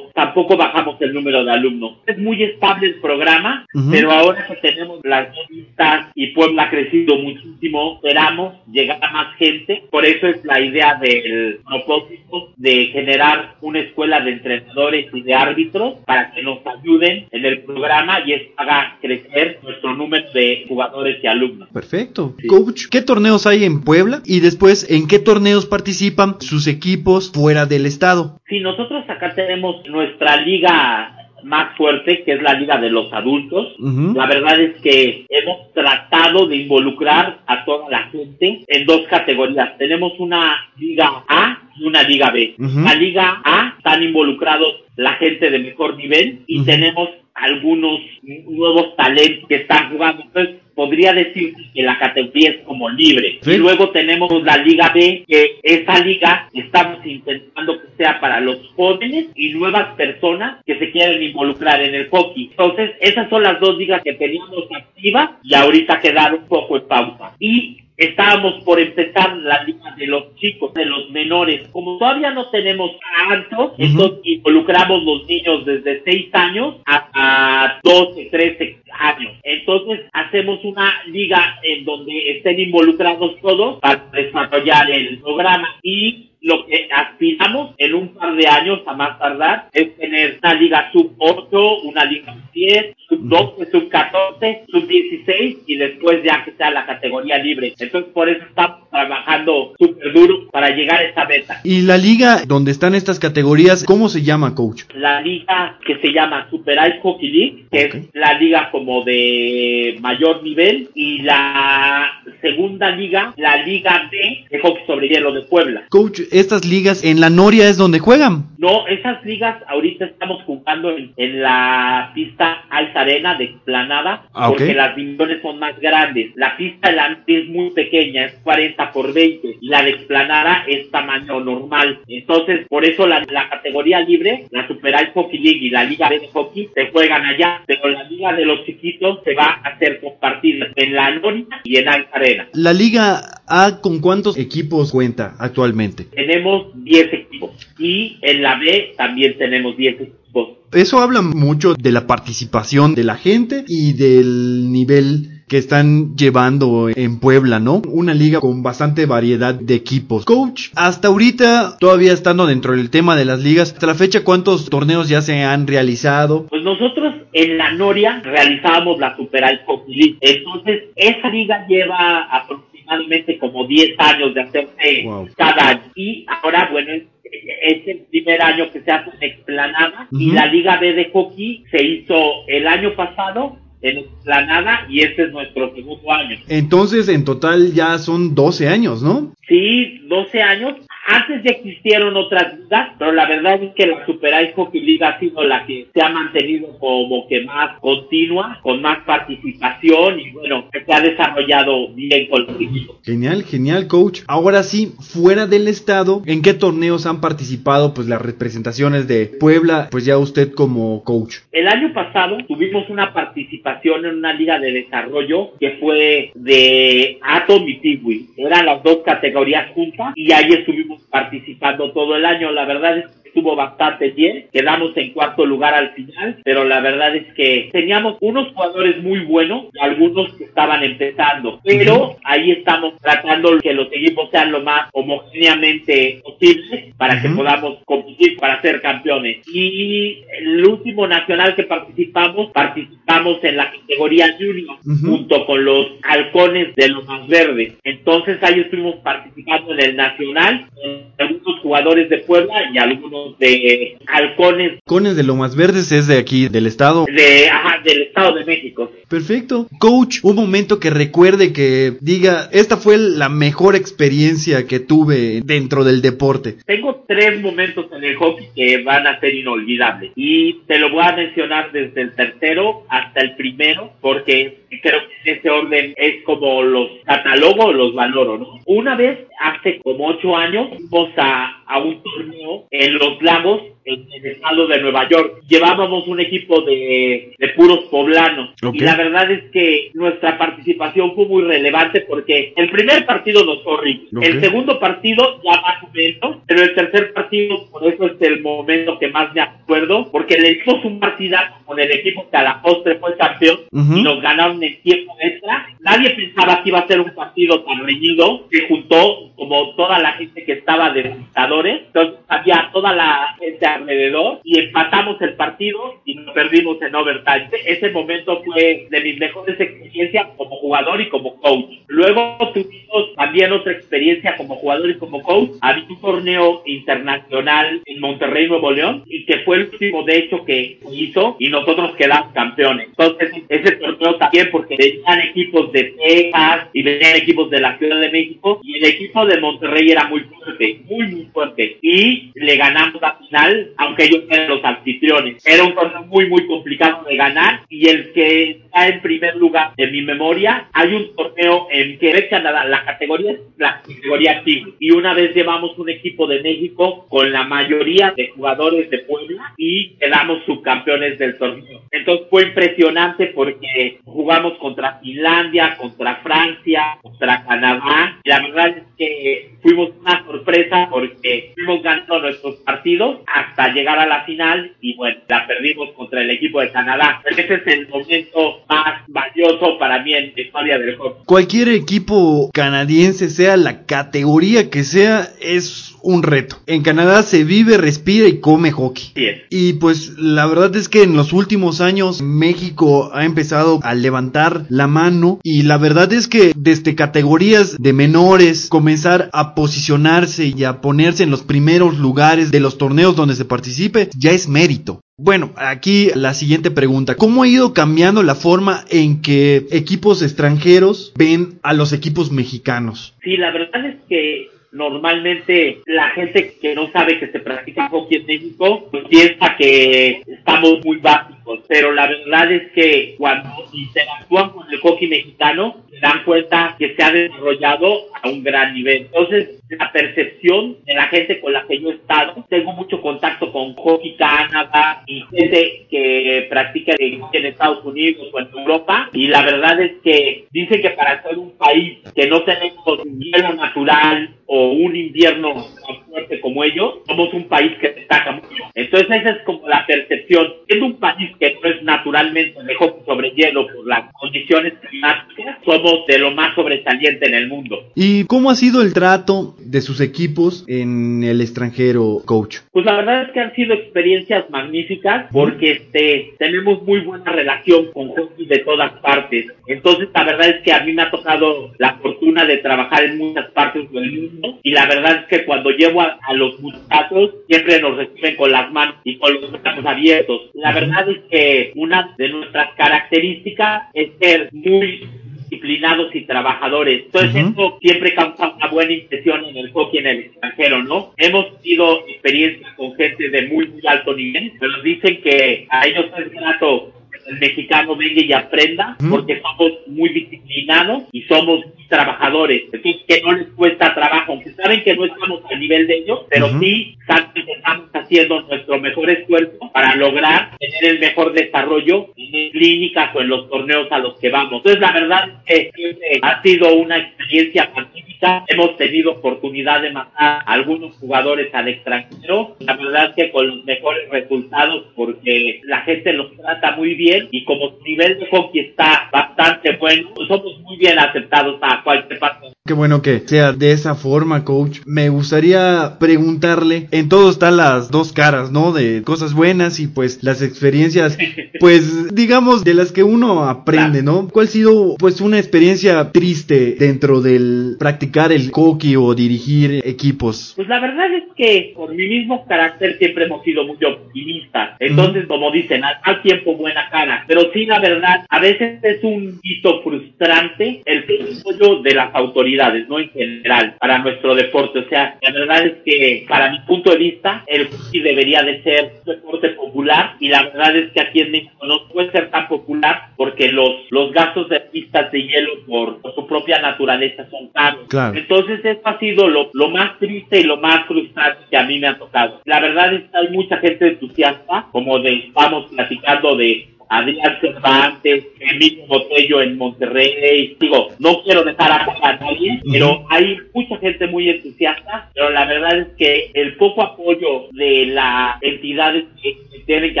tampoco 0.14 0.56
bajamos 0.56 0.96
el 1.00 1.12
número 1.12 1.44
de 1.44 1.52
alumnos. 1.52 1.98
Es 2.06 2.18
muy 2.18 2.42
estable 2.42 2.86
el 2.88 3.00
programa, 3.00 3.66
pero 3.90 4.12
ahora 4.12 4.46
que 4.46 4.56
tenemos 4.56 5.00
las 5.04 5.28
listas 5.50 6.06
y 6.14 6.27
Puebla 6.28 6.64
ha 6.64 6.70
crecido 6.70 7.16
muchísimo, 7.16 7.96
esperamos 7.96 8.54
llegar 8.70 8.98
a 9.02 9.12
más 9.12 9.36
gente. 9.36 9.84
Por 9.90 10.04
eso 10.04 10.26
es 10.26 10.44
la 10.44 10.60
idea 10.60 10.98
del 11.00 11.60
propósito 11.66 12.52
de 12.56 12.86
generar 12.86 13.56
una 13.60 13.80
escuela 13.80 14.20
de 14.20 14.32
entrenadores 14.32 15.06
y 15.12 15.22
de 15.22 15.34
árbitros 15.34 15.98
para 16.06 16.32
que 16.32 16.42
nos 16.42 16.58
ayuden 16.66 17.26
en 17.30 17.44
el 17.44 17.62
programa 17.62 18.20
y 18.26 18.32
es 18.32 18.42
haga 18.56 18.98
crecer 19.00 19.58
nuestro 19.62 19.94
número 19.94 20.30
de 20.32 20.64
jugadores 20.68 21.22
y 21.22 21.26
alumnos. 21.26 21.68
Perfecto. 21.68 22.34
Coach, 22.48 22.86
¿qué 22.90 23.02
torneos 23.02 23.46
hay 23.46 23.64
en 23.64 23.82
Puebla? 23.82 24.22
Y 24.24 24.40
después, 24.40 24.90
¿en 24.90 25.06
qué 25.06 25.18
torneos 25.18 25.66
participan 25.66 26.40
sus 26.40 26.66
equipos 26.66 27.32
fuera 27.32 27.66
del 27.66 27.86
estado? 27.86 28.38
Sí, 28.48 28.60
nosotros 28.60 29.04
acá 29.08 29.34
tenemos 29.34 29.86
nuestra 29.88 30.40
liga 30.42 31.17
más 31.44 31.76
fuerte, 31.76 32.22
que 32.24 32.32
es 32.32 32.42
la 32.42 32.54
liga 32.54 32.78
de 32.78 32.90
los 32.90 33.12
adultos. 33.12 33.74
La 34.14 34.26
verdad 34.26 34.60
es 34.60 34.80
que 34.80 35.26
hemos 35.28 35.72
tratado 35.72 36.46
de 36.46 36.56
involucrar 36.56 37.38
a 37.46 37.64
toda 37.64 37.88
la 37.90 38.04
gente 38.10 38.64
en 38.66 38.86
dos 38.86 39.02
categorías. 39.08 39.76
Tenemos 39.78 40.12
una 40.18 40.68
liga 40.76 41.24
A 41.28 41.58
y 41.76 41.84
una 41.84 42.02
liga 42.02 42.30
B. 42.30 42.54
La 42.58 42.94
liga 42.94 43.40
A 43.44 43.74
están 43.78 44.02
involucrados 44.02 44.84
la 44.96 45.14
gente 45.14 45.50
de 45.50 45.58
mejor 45.60 45.96
nivel 45.96 46.40
y 46.46 46.64
tenemos 46.64 47.08
algunos 47.34 48.00
nuevos 48.22 48.96
talentos 48.96 49.48
que 49.48 49.56
están 49.56 49.90
jugando. 49.90 50.24
Entonces, 50.24 50.56
podría 50.78 51.12
decir 51.12 51.54
que 51.74 51.82
la 51.82 51.98
categoría 51.98 52.50
es 52.50 52.58
como 52.58 52.88
libre. 52.88 53.40
Y 53.44 53.56
luego 53.56 53.90
tenemos 53.90 54.30
la 54.44 54.58
Liga 54.58 54.92
B, 54.94 55.24
que 55.26 55.58
esa 55.60 55.98
liga 55.98 56.48
estamos 56.52 57.04
intentando 57.04 57.80
que 57.80 57.88
sea 57.96 58.20
para 58.20 58.40
los 58.40 58.58
jóvenes 58.76 59.26
y 59.34 59.48
nuevas 59.54 59.96
personas 59.96 60.62
que 60.64 60.78
se 60.78 60.92
quieren 60.92 61.20
involucrar 61.20 61.82
en 61.82 61.96
el 61.96 62.08
hockey. 62.10 62.50
Entonces, 62.52 62.92
esas 63.00 63.28
son 63.28 63.42
las 63.42 63.58
dos 63.58 63.76
ligas 63.76 64.02
que 64.04 64.12
teníamos 64.12 64.68
activas 64.72 65.30
y 65.42 65.52
ahorita 65.56 65.98
quedaron 65.98 66.42
un 66.42 66.46
poco 66.46 66.76
en 66.76 66.86
pausa. 66.86 67.34
Y 67.40 67.78
estábamos 67.96 68.62
por 68.62 68.78
empezar 68.78 69.36
la 69.38 69.64
liga 69.64 69.96
de 69.98 70.06
los 70.06 70.36
chicos, 70.36 70.72
de 70.74 70.86
los 70.86 71.10
menores. 71.10 71.66
Como 71.72 71.98
todavía 71.98 72.30
no 72.30 72.48
tenemos 72.50 72.92
tantos, 73.26 73.72
entonces 73.78 74.20
involucramos 74.22 75.02
los 75.02 75.26
niños 75.26 75.66
desde 75.66 76.02
6 76.04 76.28
años 76.34 76.76
hasta 76.86 77.80
12, 77.82 78.28
13 78.30 78.78
año. 78.92 79.30
Entonces 79.42 80.06
hacemos 80.12 80.64
una 80.64 80.92
liga 81.06 81.58
en 81.62 81.84
donde 81.84 82.32
estén 82.32 82.60
involucrados 82.60 83.40
todos 83.40 83.80
para 83.80 84.04
desarrollar 84.12 84.90
el 84.90 85.18
programa 85.20 85.76
y 85.82 86.28
lo 86.40 86.66
que 86.66 86.88
aspiramos 86.94 87.74
en 87.78 87.94
un 87.94 88.08
par 88.14 88.34
de 88.36 88.46
años 88.46 88.80
a 88.86 88.94
más 88.94 89.18
tardar 89.18 89.68
es 89.72 89.96
tener 89.96 90.38
una 90.42 90.54
liga 90.54 90.90
sub 90.92 91.14
8, 91.18 91.80
una 91.82 92.04
liga 92.04 92.32
sub 92.32 92.52
10, 92.52 92.96
sub 93.08 93.28
12, 93.28 93.70
sub 93.70 93.88
14, 93.88 94.64
sub 94.68 94.86
16 94.86 95.58
y 95.66 95.76
después 95.76 96.22
ya 96.22 96.44
que 96.44 96.52
sea 96.52 96.70
la 96.70 96.86
categoría 96.86 97.38
libre. 97.38 97.74
Entonces 97.78 98.12
por 98.12 98.28
eso 98.28 98.44
estamos 98.44 98.87
trabajando 98.90 99.74
súper 99.78 100.12
duro 100.12 100.48
para 100.50 100.70
llegar 100.70 101.00
a 101.00 101.04
esa 101.04 101.24
meta. 101.24 101.60
¿Y 101.64 101.82
la 101.82 101.96
liga 101.96 102.42
donde 102.46 102.70
están 102.70 102.94
estas 102.94 103.18
categorías, 103.18 103.84
cómo 103.84 104.08
se 104.08 104.22
llama, 104.22 104.54
coach? 104.54 104.84
La 104.94 105.20
liga 105.20 105.78
que 105.86 105.98
se 105.98 106.12
llama 106.12 106.46
Super 106.50 106.78
Ice 106.88 107.00
Hockey 107.02 107.30
League, 107.30 107.64
que 107.70 107.80
es 107.84 107.94
la 108.14 108.34
liga 108.38 108.70
como 108.70 109.04
de 109.04 109.96
mayor 110.00 110.42
nivel, 110.42 110.88
y 110.94 111.22
la 111.22 112.12
segunda 112.40 112.90
liga, 112.90 113.34
la 113.36 113.62
Liga 113.64 114.08
B 114.10 114.46
de 114.50 114.58
Hockey 114.60 114.86
sobre 114.86 115.08
Hielo 115.08 115.32
de 115.32 115.42
Puebla. 115.42 115.84
Coach, 115.88 116.20
estas 116.30 116.64
ligas 116.64 117.04
en 117.04 117.20
la 117.20 117.30
Noria 117.30 117.68
es 117.68 117.76
donde 117.76 117.98
juegan. 117.98 118.46
No, 118.58 118.86
esas 118.88 119.24
ligas 119.24 119.62
ahorita 119.68 120.06
estamos 120.06 120.42
jugando 120.44 120.96
en, 120.96 121.12
en 121.16 121.42
la 121.42 122.12
pista 122.14 122.64
Alta 122.70 123.00
Arena 123.00 123.36
de 123.36 123.44
Explanada, 123.44 124.24
Ah, 124.34 124.48
porque 124.48 124.74
las 124.74 124.94
divisiones 124.94 125.42
son 125.42 125.58
más 125.58 125.78
grandes. 125.80 126.32
La 126.36 126.56
pista 126.56 126.90
de 126.90 126.96
la 126.96 127.18
es 127.26 127.48
muy 127.48 127.70
pequeña, 127.70 128.26
es 128.26 128.34
40 128.42 128.77
por 128.92 129.12
20, 129.12 129.58
y 129.60 129.68
la 129.68 129.82
de 129.82 129.90
Explanada 129.90 130.64
es 130.66 130.90
tamaño 130.90 131.40
normal. 131.40 132.00
Entonces, 132.06 132.66
por 132.68 132.84
eso 132.84 133.06
la, 133.06 133.24
la 133.30 133.48
categoría 133.50 134.00
libre, 134.00 134.46
la 134.50 134.66
Super 134.66 134.94
Ice 134.94 135.12
Hockey 135.14 135.38
League 135.38 135.60
y 135.60 135.70
la 135.70 135.84
Liga 135.84 136.08
B 136.08 136.20
de 136.20 136.28
Hockey 136.28 136.68
se 136.74 136.90
juegan 136.90 137.24
allá, 137.24 137.62
pero 137.66 137.88
la 137.88 138.04
Liga 138.04 138.32
de 138.34 138.44
los 138.44 138.64
Chiquitos 138.64 139.20
se 139.24 139.34
va 139.34 139.60
a 139.62 139.68
hacer 139.70 140.00
compartida 140.00 140.66
en 140.76 140.94
la 140.94 141.10
Noria 141.10 141.44
y 141.64 141.76
en 141.76 141.88
Arena. 141.88 142.48
La 142.52 142.72
Liga 142.72 143.42
A, 143.46 143.80
¿con 143.80 144.00
cuántos 144.00 144.38
equipos 144.38 144.92
cuenta 144.92 145.34
actualmente? 145.38 146.04
Tenemos 146.04 146.72
10 146.84 147.12
equipos 147.12 147.50
y 147.78 148.18
en 148.22 148.42
la 148.42 148.58
B 148.58 148.92
también 148.96 149.36
tenemos 149.38 149.76
10 149.76 150.00
equipos. 150.00 150.58
Eso 150.72 151.00
habla 151.00 151.22
mucho 151.22 151.74
de 151.74 151.92
la 151.92 152.06
participación 152.06 152.94
de 152.94 153.04
la 153.04 153.16
gente 153.16 153.64
y 153.66 153.94
del 153.94 154.70
nivel 154.70 155.37
que 155.48 155.58
están 155.58 156.16
llevando 156.16 156.88
en 156.94 157.18
Puebla, 157.20 157.58
¿no? 157.58 157.82
Una 157.88 158.14
liga 158.14 158.40
con 158.40 158.62
bastante 158.62 159.06
variedad 159.06 159.54
de 159.54 159.74
equipos. 159.74 160.24
Coach, 160.24 160.68
hasta 160.76 161.08
ahorita, 161.08 161.78
todavía 161.78 162.12
estando 162.12 162.46
dentro 162.46 162.76
del 162.76 162.90
tema 162.90 163.16
de 163.16 163.24
las 163.24 163.40
ligas, 163.40 163.72
hasta 163.72 163.86
la 163.86 163.94
fecha, 163.94 164.24
¿cuántos 164.24 164.68
torneos 164.70 165.08
ya 165.08 165.22
se 165.22 165.42
han 165.42 165.66
realizado? 165.66 166.46
Pues 166.48 166.62
nosotros 166.62 167.14
en 167.32 167.58
la 167.58 167.72
Noria 167.72 168.20
realizábamos 168.22 168.98
la 168.98 169.16
Super 169.16 169.44
Hockey 169.66 169.94
League. 169.94 170.16
Entonces, 170.20 170.84
esa 170.96 171.28
liga 171.30 171.66
lleva 171.66 172.24
aproximadamente 172.30 173.38
como 173.38 173.66
10 173.66 173.90
años 173.98 174.34
de 174.34 174.40
hacerse 174.42 175.02
Wow. 175.04 175.28
cada 175.36 175.68
año. 175.70 175.82
Y 175.94 176.24
ahora, 176.42 176.68
bueno, 176.72 176.92
es, 176.92 177.02
es 177.24 177.86
el 177.88 177.98
primer 178.10 178.40
año 178.42 178.70
que 178.72 178.80
se 178.80 178.90
hace 178.90 179.10
Explanada. 179.20 180.08
Y 180.12 180.30
la 180.32 180.46
Liga 180.46 180.78
B 180.80 180.92
de 180.94 181.10
Hockey 181.12 181.64
se 181.70 181.82
hizo 181.84 182.14
el 182.46 182.66
año 182.66 182.94
pasado 182.94 183.58
en 183.82 183.98
Explanada 183.98 184.86
y 184.88 185.00
este 185.00 185.24
es 185.24 185.32
nuestro 185.32 185.74
segundo 185.74 186.12
año. 186.12 186.36
Entonces, 186.48 187.08
en 187.08 187.24
total 187.24 187.72
ya 187.72 187.98
son 187.98 188.34
12 188.34 188.68
años, 188.68 189.02
¿no? 189.02 189.34
Sí, 189.48 190.00
12 190.08 190.42
años. 190.42 190.74
Antes 191.10 191.42
ya 191.42 191.52
existieron 191.52 192.14
otras 192.18 192.58
ligas, 192.58 192.90
pero 192.98 193.12
la 193.12 193.26
verdad 193.26 193.62
es 193.62 193.72
que 193.74 193.86
la 193.86 194.04
Super 194.04 194.44
Ice 194.44 194.52
Hockey 194.52 194.82
League 194.82 195.02
ha 195.02 195.18
sido 195.18 195.42
la 195.42 195.64
que 195.64 195.86
se 195.94 196.02
ha 196.02 196.10
mantenido 196.10 196.78
como 196.78 197.26
que 197.26 197.44
más 197.44 197.78
continua, 197.80 198.60
con 198.62 198.82
más 198.82 198.98
participación 199.06 200.20
y 200.20 200.30
bueno, 200.32 200.68
que 200.70 200.84
se 200.84 200.92
ha 200.92 201.00
desarrollado 201.00 201.94
bien 201.94 202.28
con 202.28 202.44
los 202.44 202.56
equipos. 202.56 202.96
Genial, 203.02 203.42
genial, 203.44 203.86
coach. 203.86 204.20
Ahora 204.28 204.62
sí, 204.62 204.92
fuera 205.00 205.46
del 205.46 205.68
estado, 205.68 206.20
¿en 206.26 206.42
qué 206.42 206.52
torneos 206.52 207.06
han 207.06 207.22
participado 207.22 207.94
pues 207.94 208.06
las 208.06 208.20
representaciones 208.20 209.08
de 209.08 209.30
Puebla, 209.40 209.88
pues 209.90 210.04
ya 210.04 210.18
usted 210.18 210.52
como 210.52 211.02
coach? 211.04 211.36
El 211.52 211.68
año 211.68 211.94
pasado 211.94 212.36
tuvimos 212.46 212.90
una 212.90 213.14
participación 213.14 214.04
en 214.04 214.16
una 214.16 214.34
liga 214.34 214.58
de 214.58 214.72
desarrollo 214.72 215.52
que 215.58 215.78
fue 215.80 216.32
de 216.34 217.18
Atom 217.22 217.66
y 217.66 217.76
Piwi. 217.76 218.26
Eran 218.36 218.66
las 218.66 218.82
dos 218.82 218.98
categorías 219.06 219.37
juntas 219.74 220.12
y 220.16 220.32
ahí 220.32 220.52
estuvimos 220.52 221.02
participando 221.10 221.92
todo 221.92 222.16
el 222.16 222.24
año. 222.24 222.50
La 222.50 222.64
verdad 222.64 222.98
es 222.98 223.06
que 223.22 223.27
estuvo 223.38 223.54
bastante 223.56 224.10
bien. 224.10 224.46
Quedamos 224.52 224.96
en 224.96 225.12
cuarto 225.12 225.46
lugar 225.46 225.74
al 225.74 225.90
final, 225.94 226.38
pero 226.44 226.64
la 226.64 226.80
verdad 226.80 227.14
es 227.14 227.32
que 227.34 227.68
teníamos 227.72 228.16
unos 228.20 228.52
jugadores 228.52 229.02
muy 229.02 229.20
buenos 229.20 229.66
y 229.72 229.78
algunos 229.78 230.32
que 230.34 230.44
estaban 230.44 230.82
empezando. 230.82 231.60
Pero 231.64 232.16
ahí 232.24 232.50
estamos 232.50 232.94
tratando 233.00 233.58
que 233.58 233.72
los 233.72 233.88
equipos 233.92 234.30
sean 234.30 234.50
lo 234.50 234.62
más 234.62 234.88
homogéneamente 234.92 236.20
posible 236.24 236.92
para 236.96 237.22
que 237.22 237.28
podamos 237.28 237.78
competir 237.84 238.36
para 238.38 238.60
ser 238.60 238.80
campeones. 238.80 239.38
Y 239.52 240.22
el 240.38 240.66
último 240.66 241.06
nacional 241.06 241.54
que 241.54 241.62
participamos, 241.62 242.50
participamos 242.50 243.42
en 243.44 243.56
la 243.56 243.70
categoría 243.70 244.34
junior 244.36 244.78
Ujú. 244.84 245.06
junto 245.10 245.46
con 245.46 245.64
los 245.64 245.86
halcones 246.02 246.74
de 246.74 246.88
los 246.88 247.06
más 247.06 247.26
verdes. 247.28 247.74
Entonces 247.84 248.42
ahí 248.42 248.60
estuvimos 248.60 248.96
participando 248.96 249.72
en 249.72 249.80
el 249.80 249.96
nacional, 249.96 250.66
eh, 250.84 251.04
algunos 251.18 251.60
jugadores 251.60 252.08
de 252.08 252.18
Puebla 252.18 252.70
y 252.72 252.78
algunos 252.78 253.27
de 253.38 253.98
halcones 254.06 254.78
Cones 254.84 255.16
de 255.16 255.22
Lomas 255.22 255.56
Verdes 255.56 255.92
es 255.92 256.06
de 256.06 256.18
aquí, 256.18 256.48
del 256.48 256.66
estado. 256.66 257.06
de, 257.06 257.48
ajá, 257.48 257.80
del 257.84 258.02
Estado 258.02 258.34
de 258.34 258.44
México. 258.44 258.90
Perfecto. 259.08 259.68
Coach, 259.78 260.18
un 260.22 260.36
momento 260.36 260.80
que 260.80 260.90
recuerde 260.90 261.52
que 261.52 261.94
diga, 262.00 262.48
esta 262.52 262.76
fue 262.76 262.98
la 262.98 263.28
mejor 263.28 263.74
experiencia 263.74 264.66
que 264.66 264.80
tuve 264.80 265.40
dentro 265.44 265.84
del 265.84 266.02
deporte. 266.02 266.56
Tengo 266.66 267.04
tres 267.06 267.40
momentos 267.40 267.86
en 267.92 268.04
el 268.04 268.16
hockey 268.16 268.48
que 268.54 268.82
van 268.82 269.06
a 269.06 269.18
ser 269.20 269.34
inolvidables 269.34 270.12
y 270.14 270.60
te 270.66 270.78
lo 270.78 270.90
voy 270.90 271.04
a 271.04 271.12
mencionar 271.12 271.72
desde 271.72 272.02
el 272.02 272.14
tercero 272.14 272.84
hasta 272.88 273.20
el 273.20 273.36
primero 273.36 273.92
porque 274.00 274.58
creo 274.82 275.00
que 275.08 275.30
en 275.30 275.38
ese 275.38 275.50
orden 275.50 275.94
es 275.96 276.22
como 276.24 276.62
los 276.62 276.90
catalogo, 277.04 277.72
los 277.72 277.94
valoro, 277.94 278.38
¿no? 278.38 278.60
Una 278.66 278.94
vez, 278.96 279.18
hace 279.40 279.78
como 279.78 280.08
ocho 280.08 280.36
años, 280.36 280.68
fuimos 280.76 281.10
a, 281.16 281.57
a 281.68 281.78
un 281.78 282.02
torneo 282.02 282.66
en 282.70 282.98
Los 282.98 283.22
Lagos, 283.22 283.62
en 283.88 284.06
el 284.12 284.26
estado 284.32 284.66
de 284.66 284.80
Nueva 284.80 285.08
York. 285.08 285.40
Llevábamos 285.48 286.06
un 286.08 286.20
equipo 286.20 286.60
de, 286.62 287.34
de 287.38 287.48
puros 287.50 287.80
poblanos 287.90 288.50
Ok. 288.62 288.74
y 288.74 288.80
la 288.80 288.94
verdad 288.96 289.30
es 289.30 289.44
que 289.50 289.90
nuestra 289.94 290.36
participación 290.38 291.14
fue 291.14 291.26
muy 291.26 291.42
relevante 291.42 292.02
porque 292.02 292.52
el 292.56 292.70
primer 292.70 293.06
partido 293.06 293.44
nos 293.44 293.62
fue 293.62 293.74
horrible. 293.74 294.08
Ok. 294.16 294.24
El 294.24 294.40
segundo 294.40 294.78
partido 294.78 295.40
ya 295.42 295.60
más 295.60 295.82
o 295.82 295.88
menos, 295.92 296.36
pero 296.46 296.62
el 296.62 296.74
tercer 296.74 297.12
partido, 297.12 297.66
por 297.70 297.86
eso 297.86 298.06
es 298.06 298.20
el 298.20 298.40
momento 298.42 298.98
que 298.98 299.08
más 299.08 299.32
me 299.34 299.40
acuerdo, 299.40 300.10
porque 300.10 300.38
le 300.38 300.54
dimos 300.54 300.84
un 300.84 301.00
partidazo 301.00 301.54
con 301.64 301.78
el 301.80 301.90
equipo 301.90 302.28
que 302.30 302.36
a 302.36 302.42
la 302.42 302.62
postre 302.62 302.96
fue 302.96 303.16
campeón 303.16 303.60
Ujú. 303.72 303.96
y 303.98 304.02
nos 304.02 304.20
ganaron 304.20 304.62
en 304.62 304.80
tiempo 304.82 305.16
extra. 305.20 305.66
Nadie 305.80 306.10
pensaba 306.10 306.62
que 306.62 306.68
iba 306.70 306.78
a 306.80 306.86
ser 306.86 307.00
un 307.00 307.14
partido 307.14 307.62
tan 307.64 307.84
reñido. 307.86 308.46
Se 308.50 308.66
juntó 308.68 309.30
como 309.36 309.74
toda 309.76 309.98
la 309.98 310.12
gente 310.12 310.44
que 310.44 310.52
estaba 310.52 310.90
de 310.90 311.02
visitadores. 311.02 311.82
Entonces 311.86 312.18
había 312.28 312.70
toda 312.72 312.94
la 312.94 313.36
gente 313.38 313.66
alrededor 313.78 314.40
y 314.44 314.58
empatamos 314.58 315.20
el 315.20 315.34
partido 315.34 316.00
y 316.04 316.14
nos 316.14 316.34
perdimos 316.34 316.80
en 316.82 316.94
overtime. 316.94 317.48
Ese 317.66 317.90
momento 317.90 318.42
fue 318.44 318.86
de 318.90 319.00
mis 319.00 319.18
mejores 319.18 319.58
experiencias 319.60 320.28
como 320.36 320.56
jugador 320.56 321.00
y 321.00 321.08
como 321.08 321.36
coach. 321.40 321.70
Luego 321.86 322.36
tuvimos 322.52 323.14
también 323.16 323.52
otra 323.52 323.72
experiencia 323.72 324.36
como 324.36 324.56
jugador 324.56 324.90
y 324.90 324.98
como 324.98 325.22
coach. 325.22 325.50
Había 325.60 325.84
un 325.88 326.00
torneo 326.00 326.62
internacional 326.66 327.82
en 327.84 328.00
Monterrey, 328.00 328.48
Nuevo 328.48 328.70
León, 328.70 329.04
y 329.06 329.24
que 329.24 329.38
fue 329.40 329.56
el 329.56 329.62
último 329.72 330.02
de 330.04 330.18
hecho 330.18 330.44
que 330.44 330.78
hizo 330.92 331.36
y 331.38 331.48
nosotros 331.48 331.94
quedamos 331.96 332.32
campeones. 332.32 332.88
Entonces, 332.88 333.32
ese 333.48 333.72
torneo 333.72 334.16
también 334.16 334.48
porque 334.50 334.76
venían 334.76 335.20
equipos 335.28 335.72
de 335.72 335.84
Texas 335.84 336.68
y 336.72 336.82
venían 336.82 337.16
equipos 337.16 337.50
de 337.50 337.60
la 337.60 337.78
Ciudad 337.78 338.00
de 338.00 338.10
México 338.10 338.60
y 338.62 338.76
el 338.76 338.84
equipo 338.84 339.24
de 339.26 339.40
Monterrey 339.40 339.90
era 339.90 340.04
muy 340.04 340.20
fuerte, 340.20 340.80
muy 340.88 341.06
muy 341.06 341.24
fuerte 341.26 341.78
y 341.82 342.32
le 342.34 342.56
ganamos 342.56 343.00
la 343.00 343.16
final, 343.16 343.67
aunque 343.76 344.04
ellos 344.04 344.24
eran 344.30 344.48
los 344.48 344.64
anfitriones. 344.64 345.44
Era 345.46 345.64
un 345.64 345.74
torneo 345.74 346.04
muy 346.04 346.28
muy 346.28 346.46
complicado 346.46 347.04
de 347.04 347.16
ganar 347.16 347.60
y 347.68 347.88
el 347.88 348.12
que 348.12 348.50
está 348.50 348.88
en 348.88 349.00
primer 349.00 349.36
lugar 349.36 349.72
de 349.76 349.86
mi 349.88 350.02
memoria, 350.02 350.68
hay 350.72 350.94
un 350.94 351.14
torneo 351.14 351.68
en 351.70 351.98
Quebec, 351.98 352.30
Canadá, 352.30 352.64
la 352.64 352.84
categoría 352.84 353.32
es 353.32 353.40
la 353.56 353.80
categoría 353.80 354.42
Tigre 354.44 354.72
y 354.78 354.90
una 354.92 355.14
vez 355.14 355.34
llevamos 355.34 355.78
un 355.78 355.88
equipo 355.88 356.26
de 356.26 356.42
México 356.42 357.06
con 357.08 357.32
la 357.32 357.44
mayoría 357.44 358.12
de 358.16 358.28
jugadores 358.28 358.90
de 358.90 358.98
Puebla 359.00 359.54
y 359.56 359.96
quedamos 359.96 360.44
subcampeones 360.44 361.18
del 361.18 361.36
torneo. 361.38 361.82
Entonces 361.90 362.26
fue 362.30 362.44
impresionante 362.44 363.28
porque 363.28 364.00
jugamos 364.04 364.58
contra 364.58 364.98
Finlandia, 365.00 365.76
contra 365.76 366.16
Francia, 366.16 366.98
contra 367.02 367.44
Canadá. 367.44 368.18
La 368.24 368.40
verdad 368.40 368.68
es 368.68 368.84
que 368.96 369.50
fuimos 369.62 369.90
una 370.00 370.24
sorpresa 370.24 370.88
porque 370.90 371.52
fuimos 371.54 371.82
ganando 371.82 372.20
nuestros 372.20 372.56
partidos 372.56 373.20
hasta 373.48 373.72
llegar 373.72 373.98
a 373.98 374.06
la 374.06 374.24
final 374.24 374.72
y 374.80 374.94
bueno, 374.96 375.18
la 375.28 375.46
perdimos 375.46 375.90
contra 375.96 376.22
el 376.22 376.30
equipo 376.30 376.60
de 376.60 376.70
Canadá. 376.70 377.22
Ese 377.24 377.42
es 377.42 377.66
el 377.66 377.88
momento 377.88 378.64
más 378.68 379.02
valioso 379.08 379.78
para 379.78 380.02
mí 380.02 380.14
en 380.14 380.32
la 380.34 380.42
historia 380.42 380.78
del 380.78 380.96
hockey. 380.96 381.22
Cualquier 381.26 381.68
equipo 381.68 382.50
canadiense, 382.52 383.30
sea 383.30 383.56
la 383.56 383.86
categoría 383.86 384.70
que 384.70 384.84
sea, 384.84 385.28
es 385.40 385.94
un 386.02 386.22
reto. 386.22 386.56
En 386.66 386.82
Canadá 386.82 387.22
se 387.22 387.44
vive, 387.44 387.76
respira 387.76 388.28
y 388.28 388.40
come 388.40 388.70
hockey. 388.70 389.12
Sí. 389.14 389.26
Y 389.50 389.72
pues 389.74 390.18
la 390.18 390.46
verdad 390.46 390.74
es 390.76 390.88
que 390.88 391.02
en 391.02 391.14
los 391.14 391.32
últimos 391.32 391.80
años 391.80 392.22
México 392.22 393.10
ha 393.12 393.24
empezado 393.24 393.80
a 393.82 393.94
levantar 393.94 394.64
la 394.68 394.86
mano 394.86 395.40
y 395.42 395.62
la 395.62 395.78
verdad 395.78 396.12
es 396.12 396.28
que 396.28 396.52
desde 396.56 396.94
categorías 396.94 397.76
de 397.78 397.92
menores 397.92 398.68
comenzar 398.68 399.30
a 399.32 399.54
posicionarse 399.54 400.52
y 400.56 400.64
a 400.64 400.80
ponerse 400.80 401.24
en 401.24 401.30
los 401.30 401.42
primeros 401.42 401.98
lugares 401.98 402.50
de 402.50 402.60
los 402.60 402.78
torneos 402.78 403.16
donde 403.16 403.34
se 403.38 403.44
participe 403.44 404.08
ya 404.16 404.32
es 404.32 404.48
mérito. 404.48 405.00
Bueno, 405.16 405.52
aquí 405.56 406.10
la 406.14 406.34
siguiente 406.34 406.70
pregunta. 406.70 407.16
¿Cómo 407.16 407.42
ha 407.42 407.48
ido 407.48 407.74
cambiando 407.74 408.22
la 408.22 408.34
forma 408.34 408.84
en 408.90 409.20
que 409.20 409.66
equipos 409.70 410.22
extranjeros 410.22 411.12
ven 411.16 411.58
a 411.62 411.72
los 411.72 411.92
equipos 411.92 412.30
mexicanos? 412.30 413.14
Sí, 413.22 413.36
la 413.36 413.50
verdad 413.50 413.84
es 413.86 413.96
que 414.08 414.48
normalmente 414.72 415.78
la 415.86 416.10
gente 416.10 416.54
que 416.60 416.74
no 416.74 416.90
sabe 416.90 417.18
que 417.18 417.28
se 417.28 417.40
practica 417.40 417.88
hockey 417.88 418.18
en 418.18 418.26
México 418.26 418.88
pues 418.90 419.04
piensa 419.08 419.56
que 419.56 420.22
estamos 420.26 420.84
muy 420.84 420.98
básicos, 420.98 421.60
pero 421.68 421.92
la 421.92 422.06
verdad 422.06 422.52
es 422.52 422.72
que 422.72 423.14
cuando 423.16 423.48
interactúan 423.72 424.50
con 424.50 424.70
el 424.70 424.78
hockey 424.80 425.08
mexicano 425.08 425.76
se 425.90 425.98
dan 426.00 426.22
cuenta 426.24 426.76
que 426.78 426.94
se 426.94 427.02
ha 427.02 427.10
desarrollado 427.10 428.06
a 428.22 428.28
un 428.28 428.42
gran 428.42 428.74
nivel. 428.74 429.02
Entonces, 429.06 429.60
la 429.68 429.90
percepción 429.92 430.76
de 430.84 430.94
la 430.94 431.08
gente 431.08 431.40
con 431.40 431.52
la 431.52 431.66
que 431.66 431.80
yo 431.80 431.90
he 431.90 431.94
estado, 431.94 432.44
tengo 432.48 432.72
mucho 432.72 433.00
contacto 433.00 433.52
con 433.52 433.74
Hockey 433.74 434.16
Canadá 434.16 435.02
y 435.06 435.22
gente 435.30 435.86
que 435.90 436.46
practica 436.48 436.94
en 436.98 437.46
Estados 437.46 437.84
Unidos 437.84 438.28
o 438.32 438.38
en 438.38 438.48
Europa 438.56 439.10
y 439.12 439.28
la 439.28 439.42
verdad 439.42 439.80
es 439.80 439.92
que 440.02 440.46
dicen 440.50 440.80
que 440.80 440.90
para 440.90 441.22
ser 441.22 441.38
un 441.38 441.56
país 441.56 441.98
que 442.14 442.26
no 442.26 442.42
tenemos 442.44 443.02
hielo 443.04 443.54
natural 443.54 444.30
o 444.46 444.67
un 444.70 444.96
invierno 444.96 445.54
tan 445.54 446.04
fuerte 446.06 446.40
como 446.40 446.64
ellos, 446.64 446.94
somos 447.06 447.32
un 447.32 447.44
país 447.44 447.72
que 447.80 447.90
destaca 447.90 448.32
mucho. 448.32 448.64
Entonces 448.74 449.08
esa 449.10 449.30
es 449.30 449.42
como 449.44 449.66
la 449.68 449.86
percepción. 449.86 450.46
Siendo 450.66 450.86
un 450.86 450.96
país 450.96 451.30
que 451.38 451.56
no 451.62 451.70
es 451.70 451.82
naturalmente 451.82 452.58
hockey 452.78 453.04
sobre 453.06 453.30
hielo 453.30 453.66
por 453.66 453.86
las 453.86 454.12
condiciones 454.12 454.74
climáticas, 454.88 455.58
somos 455.64 456.06
de 456.06 456.18
lo 456.18 456.30
más 456.32 456.54
sobresaliente 456.54 457.26
en 457.26 457.34
el 457.34 457.48
mundo. 457.48 457.84
¿Y 457.94 458.24
cómo 458.24 458.50
ha 458.50 458.54
sido 458.54 458.82
el 458.82 458.92
trato 458.92 459.54
de 459.58 459.80
sus 459.80 460.00
equipos 460.00 460.64
en 460.68 461.24
el 461.24 461.40
extranjero, 461.40 462.22
coach? 462.24 462.58
Pues 462.72 462.84
la 462.84 462.96
verdad 462.96 463.22
es 463.22 463.32
que 463.32 463.40
han 463.40 463.54
sido 463.54 463.74
experiencias 463.74 464.48
magníficas 464.50 465.26
porque 465.32 465.72
este 465.72 466.34
tenemos 466.38 466.82
muy 466.82 467.00
buena 467.00 467.32
relación 467.32 467.90
con 467.92 468.08
hockey 468.08 468.46
de 468.46 468.58
todas 468.58 468.92
partes. 469.00 469.46
Entonces 469.66 470.08
la 470.14 470.24
verdad 470.24 470.48
es 470.48 470.62
que 470.62 470.72
a 470.72 470.84
mí 470.84 470.92
me 470.92 471.02
ha 471.02 471.10
tocado 471.10 471.72
la 471.78 471.94
fortuna 471.96 472.44
de 472.44 472.58
trabajar 472.58 473.04
en 473.04 473.18
muchas 473.18 473.50
partes 473.50 473.90
del 473.92 474.12
mundo 474.12 474.47
y 474.62 474.70
la 474.72 474.86
verdad 474.86 475.22
es 475.22 475.26
que 475.26 475.44
cuando 475.44 475.70
llevo 475.70 476.00
a, 476.00 476.18
a 476.20 476.32
los 476.34 476.58
muchachos 476.60 477.34
siempre 477.48 477.80
nos 477.80 477.96
reciben 477.96 478.36
con 478.36 478.52
las 478.52 478.70
manos 478.72 478.96
y 479.04 479.16
con 479.18 479.34
los 479.34 479.50
brazos 479.50 479.84
abiertos. 479.86 480.50
La 480.54 480.72
verdad 480.72 481.08
es 481.08 481.18
que 481.30 481.72
una 481.74 482.14
de 482.16 482.28
nuestras 482.28 482.74
características 482.74 483.88
es 483.94 484.10
ser 484.20 484.48
muy 484.52 485.08
disciplinados 485.48 486.14
y 486.14 486.22
trabajadores. 486.22 487.04
Entonces 487.06 487.42
Ujú. 487.42 487.52
eso 487.52 487.78
siempre 487.80 488.14
causa 488.14 488.54
una 488.54 488.68
buena 488.68 488.92
impresión 488.92 489.44
en 489.44 489.56
el 489.56 489.70
hockey 489.72 490.00
en 490.00 490.06
el 490.06 490.18
extranjero, 490.18 490.82
¿no? 490.82 491.12
Hemos 491.16 491.60
tenido 491.60 492.06
experiencias 492.06 492.72
con 492.74 492.94
gente 492.94 493.30
de 493.30 493.42
muy, 493.48 493.68
muy 493.68 493.82
alto 493.86 494.14
nivel, 494.14 494.52
pero 494.58 494.72
nos 494.72 494.82
dicen 494.82 495.20
que 495.22 495.66
a 495.70 495.86
ellos 495.86 496.06
es 496.18 496.32
grato 496.32 496.92
el 497.28 497.38
mexicano 497.38 497.96
venga 497.96 498.22
y 498.22 498.32
aprenda 498.32 498.96
Ujú. 499.00 499.10
porque 499.10 499.40
somos 499.40 499.72
muy 499.86 500.08
disciplinados 500.10 501.04
y 501.12 501.22
somos 501.22 501.64
trabajadores. 501.88 502.64
Entonces 502.72 503.02
que 503.06 503.22
no 503.22 503.32
les 503.32 503.48
cuesta 503.48 503.94
trabajo, 503.94 504.32
aunque 504.32 504.50
saben 504.50 504.82
que 504.82 504.94
no 504.94 505.04
estamos 505.04 505.42
al 505.50 505.60
nivel 505.60 505.86
de 505.86 505.98
ellos, 505.98 506.20
pero 506.30 506.48
sí 506.60 506.96
estamos 507.08 507.88
haciendo 507.92 508.42
nuestro 508.42 508.78
mejor 508.80 509.10
esfuerzo 509.10 509.58
para 509.72 509.94
lograr 509.96 510.56
tener 510.58 510.94
el 510.94 511.00
mejor 511.00 511.32
desarrollo 511.32 512.08
en 512.16 512.50
clínicas 512.50 513.14
o 513.14 513.20
en 513.20 513.28
los 513.28 513.48
torneos 513.48 513.90
a 513.90 513.98
los 513.98 514.18
que 514.18 514.30
vamos. 514.30 514.62
Entonces, 514.64 514.80
la 514.80 514.92
verdad 514.92 515.28
es 515.46 515.72
que 515.72 516.20
ha 516.22 516.42
sido 516.42 516.74
una 516.74 516.98
experiencia 516.98 517.70
magnífica. 517.74 518.44
Hemos 518.48 518.76
tenido 518.76 519.12
oportunidad 519.12 519.80
de 519.80 519.92
mandar 519.92 520.14
a 520.16 520.38
algunos 520.40 520.94
jugadores 520.96 521.54
al 521.54 521.68
extranjero. 521.68 522.56
La 522.60 522.74
verdad 522.76 523.10
es 523.10 523.14
que 523.14 523.30
con 523.30 523.46
los 523.46 523.64
mejores 523.64 524.08
resultados 524.10 524.86
porque 524.94 525.60
la 525.64 525.82
gente 525.82 526.12
los 526.12 526.36
trata 526.36 526.72
muy 526.72 526.94
bien 526.94 527.17
y 527.30 527.44
como 527.44 527.70
su 527.70 527.82
nivel 527.84 528.18
de 528.18 528.26
hockey 528.26 528.60
está 528.60 529.08
bastante 529.12 529.76
bueno, 529.76 530.10
pues 530.14 530.28
somos 530.28 530.60
muy 530.60 530.76
bien 530.76 530.98
aceptados 530.98 531.58
a 531.62 531.82
cualquier 531.82 532.18
parte. 532.18 532.48
Qué 532.68 532.74
bueno 532.74 533.00
que 533.00 533.20
sea 533.20 533.52
de 533.52 533.72
esa 533.72 533.94
forma, 533.94 534.44
coach. 534.44 534.80
Me 534.84 535.08
gustaría 535.08 535.96
preguntarle, 535.98 536.86
en 536.90 537.08
todo 537.08 537.30
están 537.30 537.56
las 537.56 537.90
dos 537.90 538.12
caras, 538.12 538.52
¿no? 538.52 538.72
De 538.72 539.02
cosas 539.02 539.32
buenas 539.32 539.80
y 539.80 539.86
pues 539.86 540.22
las 540.22 540.42
experiencias, 540.42 541.16
pues 541.60 542.14
digamos, 542.14 542.64
de 542.64 542.74
las 542.74 542.92
que 542.92 543.02
uno 543.02 543.44
aprende, 543.44 544.02
¿no? 544.02 544.28
¿Cuál 544.28 544.48
ha 544.48 544.50
sido 544.50 544.96
pues 544.98 545.22
una 545.22 545.38
experiencia 545.38 546.12
triste 546.12 546.74
dentro 546.78 547.22
del 547.22 547.76
practicar 547.78 548.32
el 548.32 548.50
hockey 548.50 548.96
o 548.96 549.14
dirigir 549.14 549.80
equipos? 549.84 550.52
Pues 550.54 550.68
la 550.68 550.78
verdad 550.78 551.06
es 551.14 551.24
que 551.36 551.72
por 551.74 551.94
mi 551.94 552.06
mismo 552.06 552.44
carácter 552.46 552.98
siempre 552.98 553.24
hemos 553.24 553.42
sido 553.44 553.64
muy 553.64 553.78
optimistas. 553.82 554.76
Entonces, 554.78 555.26
como 555.26 555.50
dicen, 555.50 555.84
al, 555.84 555.96
al 556.02 556.20
tiempo 556.20 556.54
buena 556.54 556.88
cara. 556.90 557.07
Pero 557.26 557.52
sí, 557.52 557.66
la 557.66 557.80
verdad, 557.80 558.26
a 558.28 558.40
veces 558.40 558.82
es 558.82 559.02
un 559.02 559.38
hito 559.42 559.82
frustrante 559.82 560.82
el 560.84 561.04
apoyo 561.38 561.82
de 561.82 561.94
las 561.94 562.14
autoridades, 562.14 562.88
¿no? 562.88 562.98
En 562.98 563.10
general, 563.10 563.76
para 563.78 563.98
nuestro 563.98 564.34
deporte. 564.34 564.80
O 564.80 564.88
sea, 564.88 565.16
la 565.20 565.30
verdad 565.32 565.66
es 565.66 565.74
que, 565.84 566.26
para 566.28 566.50
mi 566.50 566.60
punto 566.60 566.90
de 566.90 566.98
vista, 566.98 567.44
el 567.46 567.68
hockey 567.68 568.00
debería 568.00 568.42
de 568.42 568.62
ser 568.62 568.92
un 569.04 569.14
deporte 569.14 569.48
popular 569.50 570.16
y 570.20 570.28
la 570.28 570.44
verdad 570.44 570.76
es 570.76 570.92
que 570.92 571.00
aquí 571.00 571.20
en 571.20 571.32
México 571.32 571.66
no 571.66 571.88
puede 571.88 572.10
ser 572.10 572.30
tan 572.30 572.48
popular 572.48 573.08
porque 573.16 573.48
los, 573.48 573.86
los 573.90 574.12
gastos 574.12 574.48
de 574.48 574.60
pistas 574.60 575.10
de 575.12 575.22
hielo 575.22 575.52
por, 575.66 576.00
por 576.00 576.14
su 576.14 576.26
propia 576.26 576.60
naturaleza 576.60 577.28
son 577.30 577.48
caros. 577.48 577.86
Claro. 577.88 578.18
Entonces 578.18 578.64
eso 578.64 578.80
ha 578.84 578.98
sido 578.98 579.28
lo, 579.28 579.50
lo 579.52 579.70
más 579.70 579.98
triste 579.98 580.40
y 580.40 580.44
lo 580.44 580.56
más 580.56 580.86
frustrante 580.86 581.44
que 581.50 581.56
a 581.56 581.64
mí 581.64 581.78
me 581.78 581.88
ha 581.88 581.98
tocado. 581.98 582.40
La 582.44 582.60
verdad 582.60 582.94
es 582.94 583.02
que 583.02 583.16
hay 583.16 583.28
mucha 583.28 583.58
gente 583.58 583.88
entusiasta, 583.88 584.66
como 584.72 584.98
de, 584.98 585.14
estamos 585.14 585.70
platicando 585.70 586.36
de 586.36 586.68
Adrián 586.88 587.38
Cervantes, 587.40 588.26
Emilio 588.40 588.86
Botello 588.86 589.42
en 589.42 589.56
Monterrey. 589.56 590.56
Digo, 590.58 590.88
no 590.98 591.22
quiero 591.22 591.44
dejar 591.44 591.72
afuera 591.72 592.10
a 592.10 592.16
nadie, 592.16 592.60
pero 592.70 593.04
hay 593.10 593.36
mucha 593.54 593.76
gente 593.78 594.06
muy 594.06 594.28
entusiasta, 594.28 595.10
pero 595.14 595.30
la 595.30 595.44
verdad 595.44 595.78
es 595.78 595.88
que 595.96 596.30
el 596.34 596.56
poco 596.56 596.82
apoyo 596.82 597.48
de 597.52 597.86
las 597.86 598.42
entidades 598.42 599.04
que 599.22 599.36
tienen 599.68 599.92
que 599.92 600.00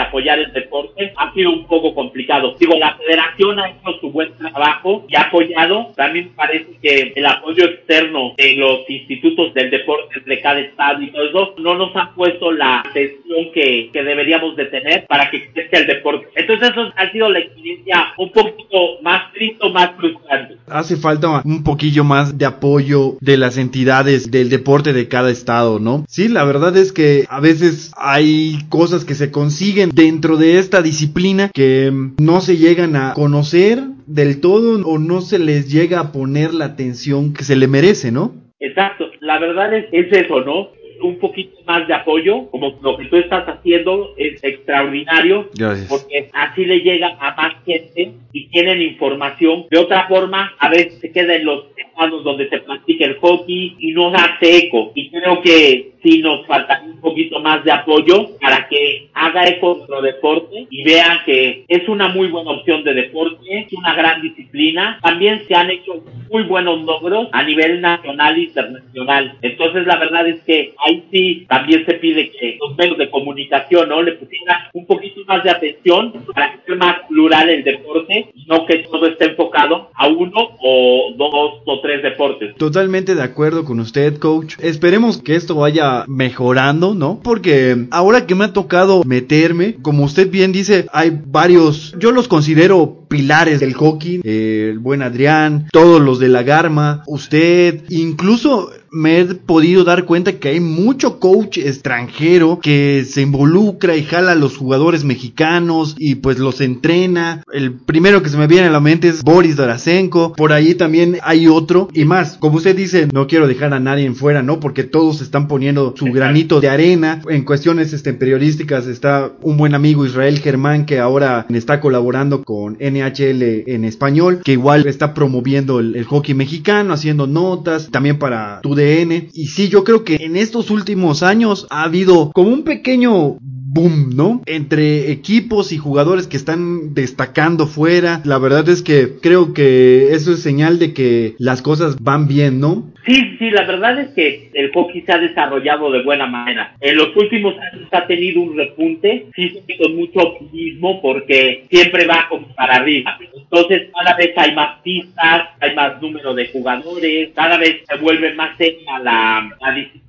apoyar 0.00 0.38
el 0.38 0.50
deporte 0.50 1.12
ha 1.14 1.32
sido 1.34 1.50
un 1.50 1.66
poco 1.66 1.94
complicado. 1.94 2.54
Digo, 2.58 2.74
la 2.78 2.96
federación 2.96 3.58
ha 3.58 3.68
hecho 3.68 4.00
su 4.00 4.10
buen 4.10 4.32
trabajo 4.34 5.04
y 5.08 5.14
ha 5.14 5.22
apoyado. 5.24 5.92
También 5.94 6.30
parece 6.34 6.78
que 6.82 7.12
el 7.14 7.26
apoyo 7.26 7.64
externo 7.66 8.32
de 8.38 8.54
los 8.56 8.88
institutos 8.88 9.52
del 9.52 9.70
deporte 9.70 10.20
de 10.24 10.40
cada 10.40 10.60
estado 10.60 11.02
y 11.02 11.10
todo 11.10 11.28
eso 11.28 11.54
no 11.58 11.74
nos 11.74 11.94
ha 11.96 12.14
puesto 12.14 12.50
la 12.50 12.80
atención 12.80 13.52
que, 13.52 13.90
que 13.92 14.02
deberíamos 14.02 14.56
de 14.56 14.64
tener 14.66 15.06
para 15.06 15.30
que 15.30 15.52
crezca 15.52 15.80
el 15.80 15.86
deporte. 15.86 16.28
Entonces 16.34 16.70
eso 16.70 16.90
ha 16.96 17.12
sido 17.12 17.28
la 17.28 17.40
experiencia 17.40 18.14
un 18.16 18.32
poquito 18.32 19.02
más 19.02 19.30
triste, 19.34 19.68
más 19.68 19.90
frustrante. 19.96 20.56
Hace 20.68 20.96
falta 20.96 21.42
un 21.44 21.62
poquillo 21.62 22.04
más 22.04 22.38
de 22.38 22.46
apoyo 22.46 23.16
de 23.20 23.36
las 23.36 23.58
entidades 23.58 24.30
del 24.30 24.48
deporte 24.48 24.94
de 24.94 25.08
cada 25.08 25.30
estado, 25.30 25.78
¿no? 25.78 26.06
Sí, 26.08 26.28
la 26.28 26.44
verdad 26.44 26.74
es 26.78 26.92
que 26.92 27.26
a 27.28 27.40
veces 27.40 27.92
hay 27.98 28.60
cosas 28.70 29.04
que 29.04 29.14
se 29.14 29.30
consiguen 29.58 29.90
dentro 29.92 30.36
de 30.36 30.60
esta 30.60 30.82
disciplina 30.82 31.50
que 31.52 31.90
no 32.20 32.40
se 32.40 32.58
llegan 32.58 32.94
a 32.94 33.14
conocer 33.14 33.80
del 34.06 34.40
todo 34.40 34.80
o 34.86 34.98
no 34.98 35.20
se 35.20 35.40
les 35.40 35.68
llega 35.68 35.98
a 35.98 36.12
poner 36.12 36.54
la 36.54 36.66
atención 36.66 37.34
que 37.34 37.42
se 37.42 37.56
le 37.56 37.66
merece, 37.66 38.12
¿no? 38.12 38.34
Exacto, 38.60 39.06
la 39.18 39.40
verdad 39.40 39.74
es, 39.74 39.86
es 39.90 40.12
eso, 40.12 40.42
¿no? 40.42 40.68
Un 41.02 41.18
poquito 41.18 41.56
más 41.66 41.88
de 41.88 41.94
apoyo, 41.94 42.48
como 42.50 42.78
lo 42.80 42.96
que 42.98 43.06
tú 43.06 43.16
estás 43.16 43.48
haciendo 43.48 44.14
es 44.16 44.42
extraordinario, 44.44 45.48
Gracias. 45.58 45.88
porque 45.88 46.28
así 46.32 46.64
le 46.64 46.78
llega 46.78 47.16
a 47.20 47.34
más 47.34 47.56
gente 47.64 48.12
y 48.32 48.48
tienen 48.50 48.80
información. 48.80 49.66
De 49.70 49.78
otra 49.78 50.06
forma, 50.06 50.52
a 50.60 50.68
veces 50.68 51.00
se 51.00 51.10
queda 51.10 51.34
en 51.34 51.44
los 51.44 51.64
donde 52.06 52.48
se 52.48 52.58
practica 52.58 53.04
el 53.04 53.18
hockey 53.18 53.76
y 53.78 53.92
no 53.92 54.08
hace 54.14 54.66
eco. 54.66 54.92
Y 54.94 55.10
creo 55.10 55.40
que 55.42 55.92
sí 56.02 56.20
nos 56.20 56.46
falta 56.46 56.80
un 56.84 57.00
poquito 57.00 57.40
más 57.40 57.64
de 57.64 57.72
apoyo 57.72 58.38
para 58.40 58.68
que 58.68 59.08
haga 59.14 59.48
eco 59.48 59.74
nuestro 59.76 60.00
deporte 60.00 60.66
y 60.70 60.84
vean 60.84 61.18
que 61.26 61.64
es 61.66 61.88
una 61.88 62.08
muy 62.08 62.28
buena 62.28 62.52
opción 62.52 62.84
de 62.84 62.94
deporte, 62.94 63.38
es 63.50 63.72
una 63.72 63.94
gran 63.94 64.22
disciplina. 64.22 64.98
También 65.02 65.42
se 65.48 65.54
han 65.54 65.70
hecho 65.70 66.04
muy 66.30 66.44
buenos 66.44 66.82
logros 66.82 67.28
a 67.32 67.42
nivel 67.42 67.80
nacional 67.80 68.36
e 68.36 68.42
internacional. 68.42 69.36
Entonces, 69.42 69.86
la 69.86 69.96
verdad 69.96 70.28
es 70.28 70.40
que 70.44 70.74
ahí 70.84 71.02
sí 71.10 71.46
también 71.48 71.84
se 71.84 71.94
pide 71.94 72.30
que 72.30 72.58
los 72.60 72.76
medios 72.76 72.98
de 72.98 73.10
comunicación, 73.10 73.88
¿no? 73.88 74.02
Le 74.02 74.12
pusieran 74.12 74.68
un 74.72 74.86
poquito 74.86 75.22
más 75.26 75.42
de 75.42 75.50
atención 75.50 76.12
para 76.32 76.46
hacer 76.46 76.76
más 76.76 77.00
plural 77.08 77.48
el 77.48 77.64
deporte, 77.64 78.26
no 78.46 78.66
que 78.66 78.78
todo 78.78 79.06
esté 79.06 79.26
enfocado 79.26 79.90
a 79.94 80.06
uno 80.06 80.50
o 80.62 81.12
dos 81.16 81.62
o 81.64 81.80
tres 81.80 81.87
deportes. 81.96 82.54
Totalmente 82.56 83.14
de 83.14 83.22
acuerdo 83.22 83.64
con 83.64 83.80
usted, 83.80 84.18
coach. 84.18 84.56
Esperemos 84.60 85.18
que 85.18 85.34
esto 85.34 85.54
vaya 85.54 86.04
mejorando, 86.06 86.94
¿no? 86.94 87.20
Porque 87.22 87.86
ahora 87.90 88.26
que 88.26 88.34
me 88.34 88.44
ha 88.44 88.52
tocado 88.52 89.02
meterme, 89.04 89.76
como 89.82 90.04
usted 90.04 90.30
bien 90.30 90.52
dice, 90.52 90.86
hay 90.92 91.18
varios, 91.26 91.94
yo 91.98 92.12
los 92.12 92.28
considero 92.28 92.97
pilares 93.08 93.60
del 93.60 93.74
hockey, 93.74 94.20
el 94.24 94.78
buen 94.78 95.02
Adrián, 95.02 95.68
todos 95.72 96.00
los 96.00 96.18
de 96.18 96.28
la 96.28 96.42
Garma, 96.42 97.02
usted, 97.06 97.84
incluso 97.88 98.70
me 98.90 99.20
he 99.20 99.24
podido 99.26 99.84
dar 99.84 100.04
cuenta 100.04 100.32
que 100.38 100.48
hay 100.48 100.60
mucho 100.60 101.18
coach 101.18 101.58
extranjero 101.58 102.60
que 102.60 103.04
se 103.08 103.22
involucra 103.22 103.96
y 103.96 104.04
jala 104.04 104.32
a 104.32 104.36
los 104.36 104.56
jugadores 104.56 105.04
mexicanos 105.04 105.94
y 105.98 106.16
pues 106.16 106.38
los 106.38 106.60
entrena. 106.60 107.42
El 107.52 107.72
primero 107.72 108.22
que 108.22 108.28
se 108.28 108.36
me 108.36 108.46
viene 108.46 108.68
a 108.68 108.70
la 108.70 108.80
mente 108.80 109.08
es 109.08 109.22
Boris 109.22 109.56
Darasenko. 109.56 110.32
Por 110.32 110.52
ahí 110.52 110.74
también 110.74 111.18
hay 111.22 111.48
otro 111.48 111.88
y 111.92 112.04
más. 112.04 112.36
Como 112.38 112.56
usted 112.56 112.76
dice, 112.76 113.08
no 113.12 113.26
quiero 113.26 113.46
dejar 113.46 113.74
a 113.74 113.80
nadie 113.80 114.06
en 114.06 114.16
fuera, 114.16 114.42
¿no? 114.42 114.60
Porque 114.60 114.84
todos 114.84 115.20
están 115.20 115.48
poniendo 115.48 115.94
su 115.96 116.06
granito 116.06 116.60
de 116.60 116.68
arena. 116.68 117.22
En 117.28 117.44
cuestiones 117.44 117.92
este, 117.92 118.14
periodísticas 118.14 118.86
está 118.86 119.32
un 119.42 119.56
buen 119.56 119.74
amigo 119.74 120.06
Israel 120.06 120.38
Germán 120.38 120.86
que 120.86 120.98
ahora 120.98 121.46
está 121.50 121.80
colaborando 121.80 122.42
con 122.42 122.76
NHL 122.98 123.64
en 123.66 123.84
español, 123.84 124.40
que 124.44 124.52
igual 124.52 124.86
está 124.86 125.14
promoviendo 125.14 125.80
el, 125.80 125.96
el 125.96 126.04
hockey 126.04 126.34
mexicano, 126.34 126.94
haciendo 126.94 127.26
notas, 127.26 127.90
también 127.90 128.18
para 128.18 128.60
tu 128.62 128.74
y 128.78 129.46
sí, 129.46 129.68
yo 129.68 129.84
creo 129.84 130.04
que 130.04 130.16
en 130.16 130.36
estos 130.36 130.70
últimos 130.70 131.22
años 131.22 131.66
ha 131.70 131.82
habido 131.82 132.30
como 132.32 132.50
un 132.50 132.62
pequeño 132.62 133.38
boom, 133.70 134.10
¿no? 134.16 134.42
Entre 134.46 135.10
equipos 135.10 135.72
y 135.72 135.78
jugadores 135.78 136.26
que 136.26 136.36
están 136.36 136.94
destacando 136.94 137.66
fuera. 137.66 138.20
La 138.24 138.38
verdad 138.38 138.68
es 138.68 138.82
que 138.82 139.18
creo 139.20 139.52
que 139.52 140.12
eso 140.12 140.32
es 140.32 140.42
señal 140.42 140.78
de 140.78 140.94
que 140.94 141.34
las 141.38 141.62
cosas 141.62 142.02
van 142.02 142.28
bien, 142.28 142.60
¿no? 142.60 142.92
Sí, 143.06 143.36
sí, 143.38 143.50
la 143.50 143.64
verdad 143.64 143.98
es 144.00 144.08
que 144.08 144.50
el 144.52 144.70
hockey 144.72 145.02
se 145.02 145.12
ha 145.12 145.18
desarrollado 145.18 145.90
de 145.90 146.02
buena 146.02 146.26
manera. 146.26 146.76
En 146.80 146.96
los 146.96 147.16
últimos 147.16 147.54
años 147.58 147.88
ha 147.90 148.06
tenido 148.06 148.42
un 148.42 148.56
repunte, 148.56 149.26
sí, 149.34 149.62
con 149.78 149.96
mucho 149.96 150.20
optimismo 150.20 151.00
porque 151.00 151.64
siempre 151.70 152.06
va 152.06 152.26
como 152.28 152.48
para 152.54 152.76
arriba. 152.76 153.18
Entonces, 153.34 153.88
cada 153.96 154.16
vez 154.16 154.32
hay 154.36 154.54
más 154.54 154.80
pistas, 154.82 155.48
hay 155.60 155.74
más 155.74 156.02
número 156.02 156.34
de 156.34 156.48
jugadores, 156.48 157.30
cada 157.34 157.56
vez 157.56 157.82
se 157.88 157.96
vuelve 157.96 158.34
más 158.34 158.56
seria 158.58 158.98
la, 158.98 159.50
disciplina 159.74 160.07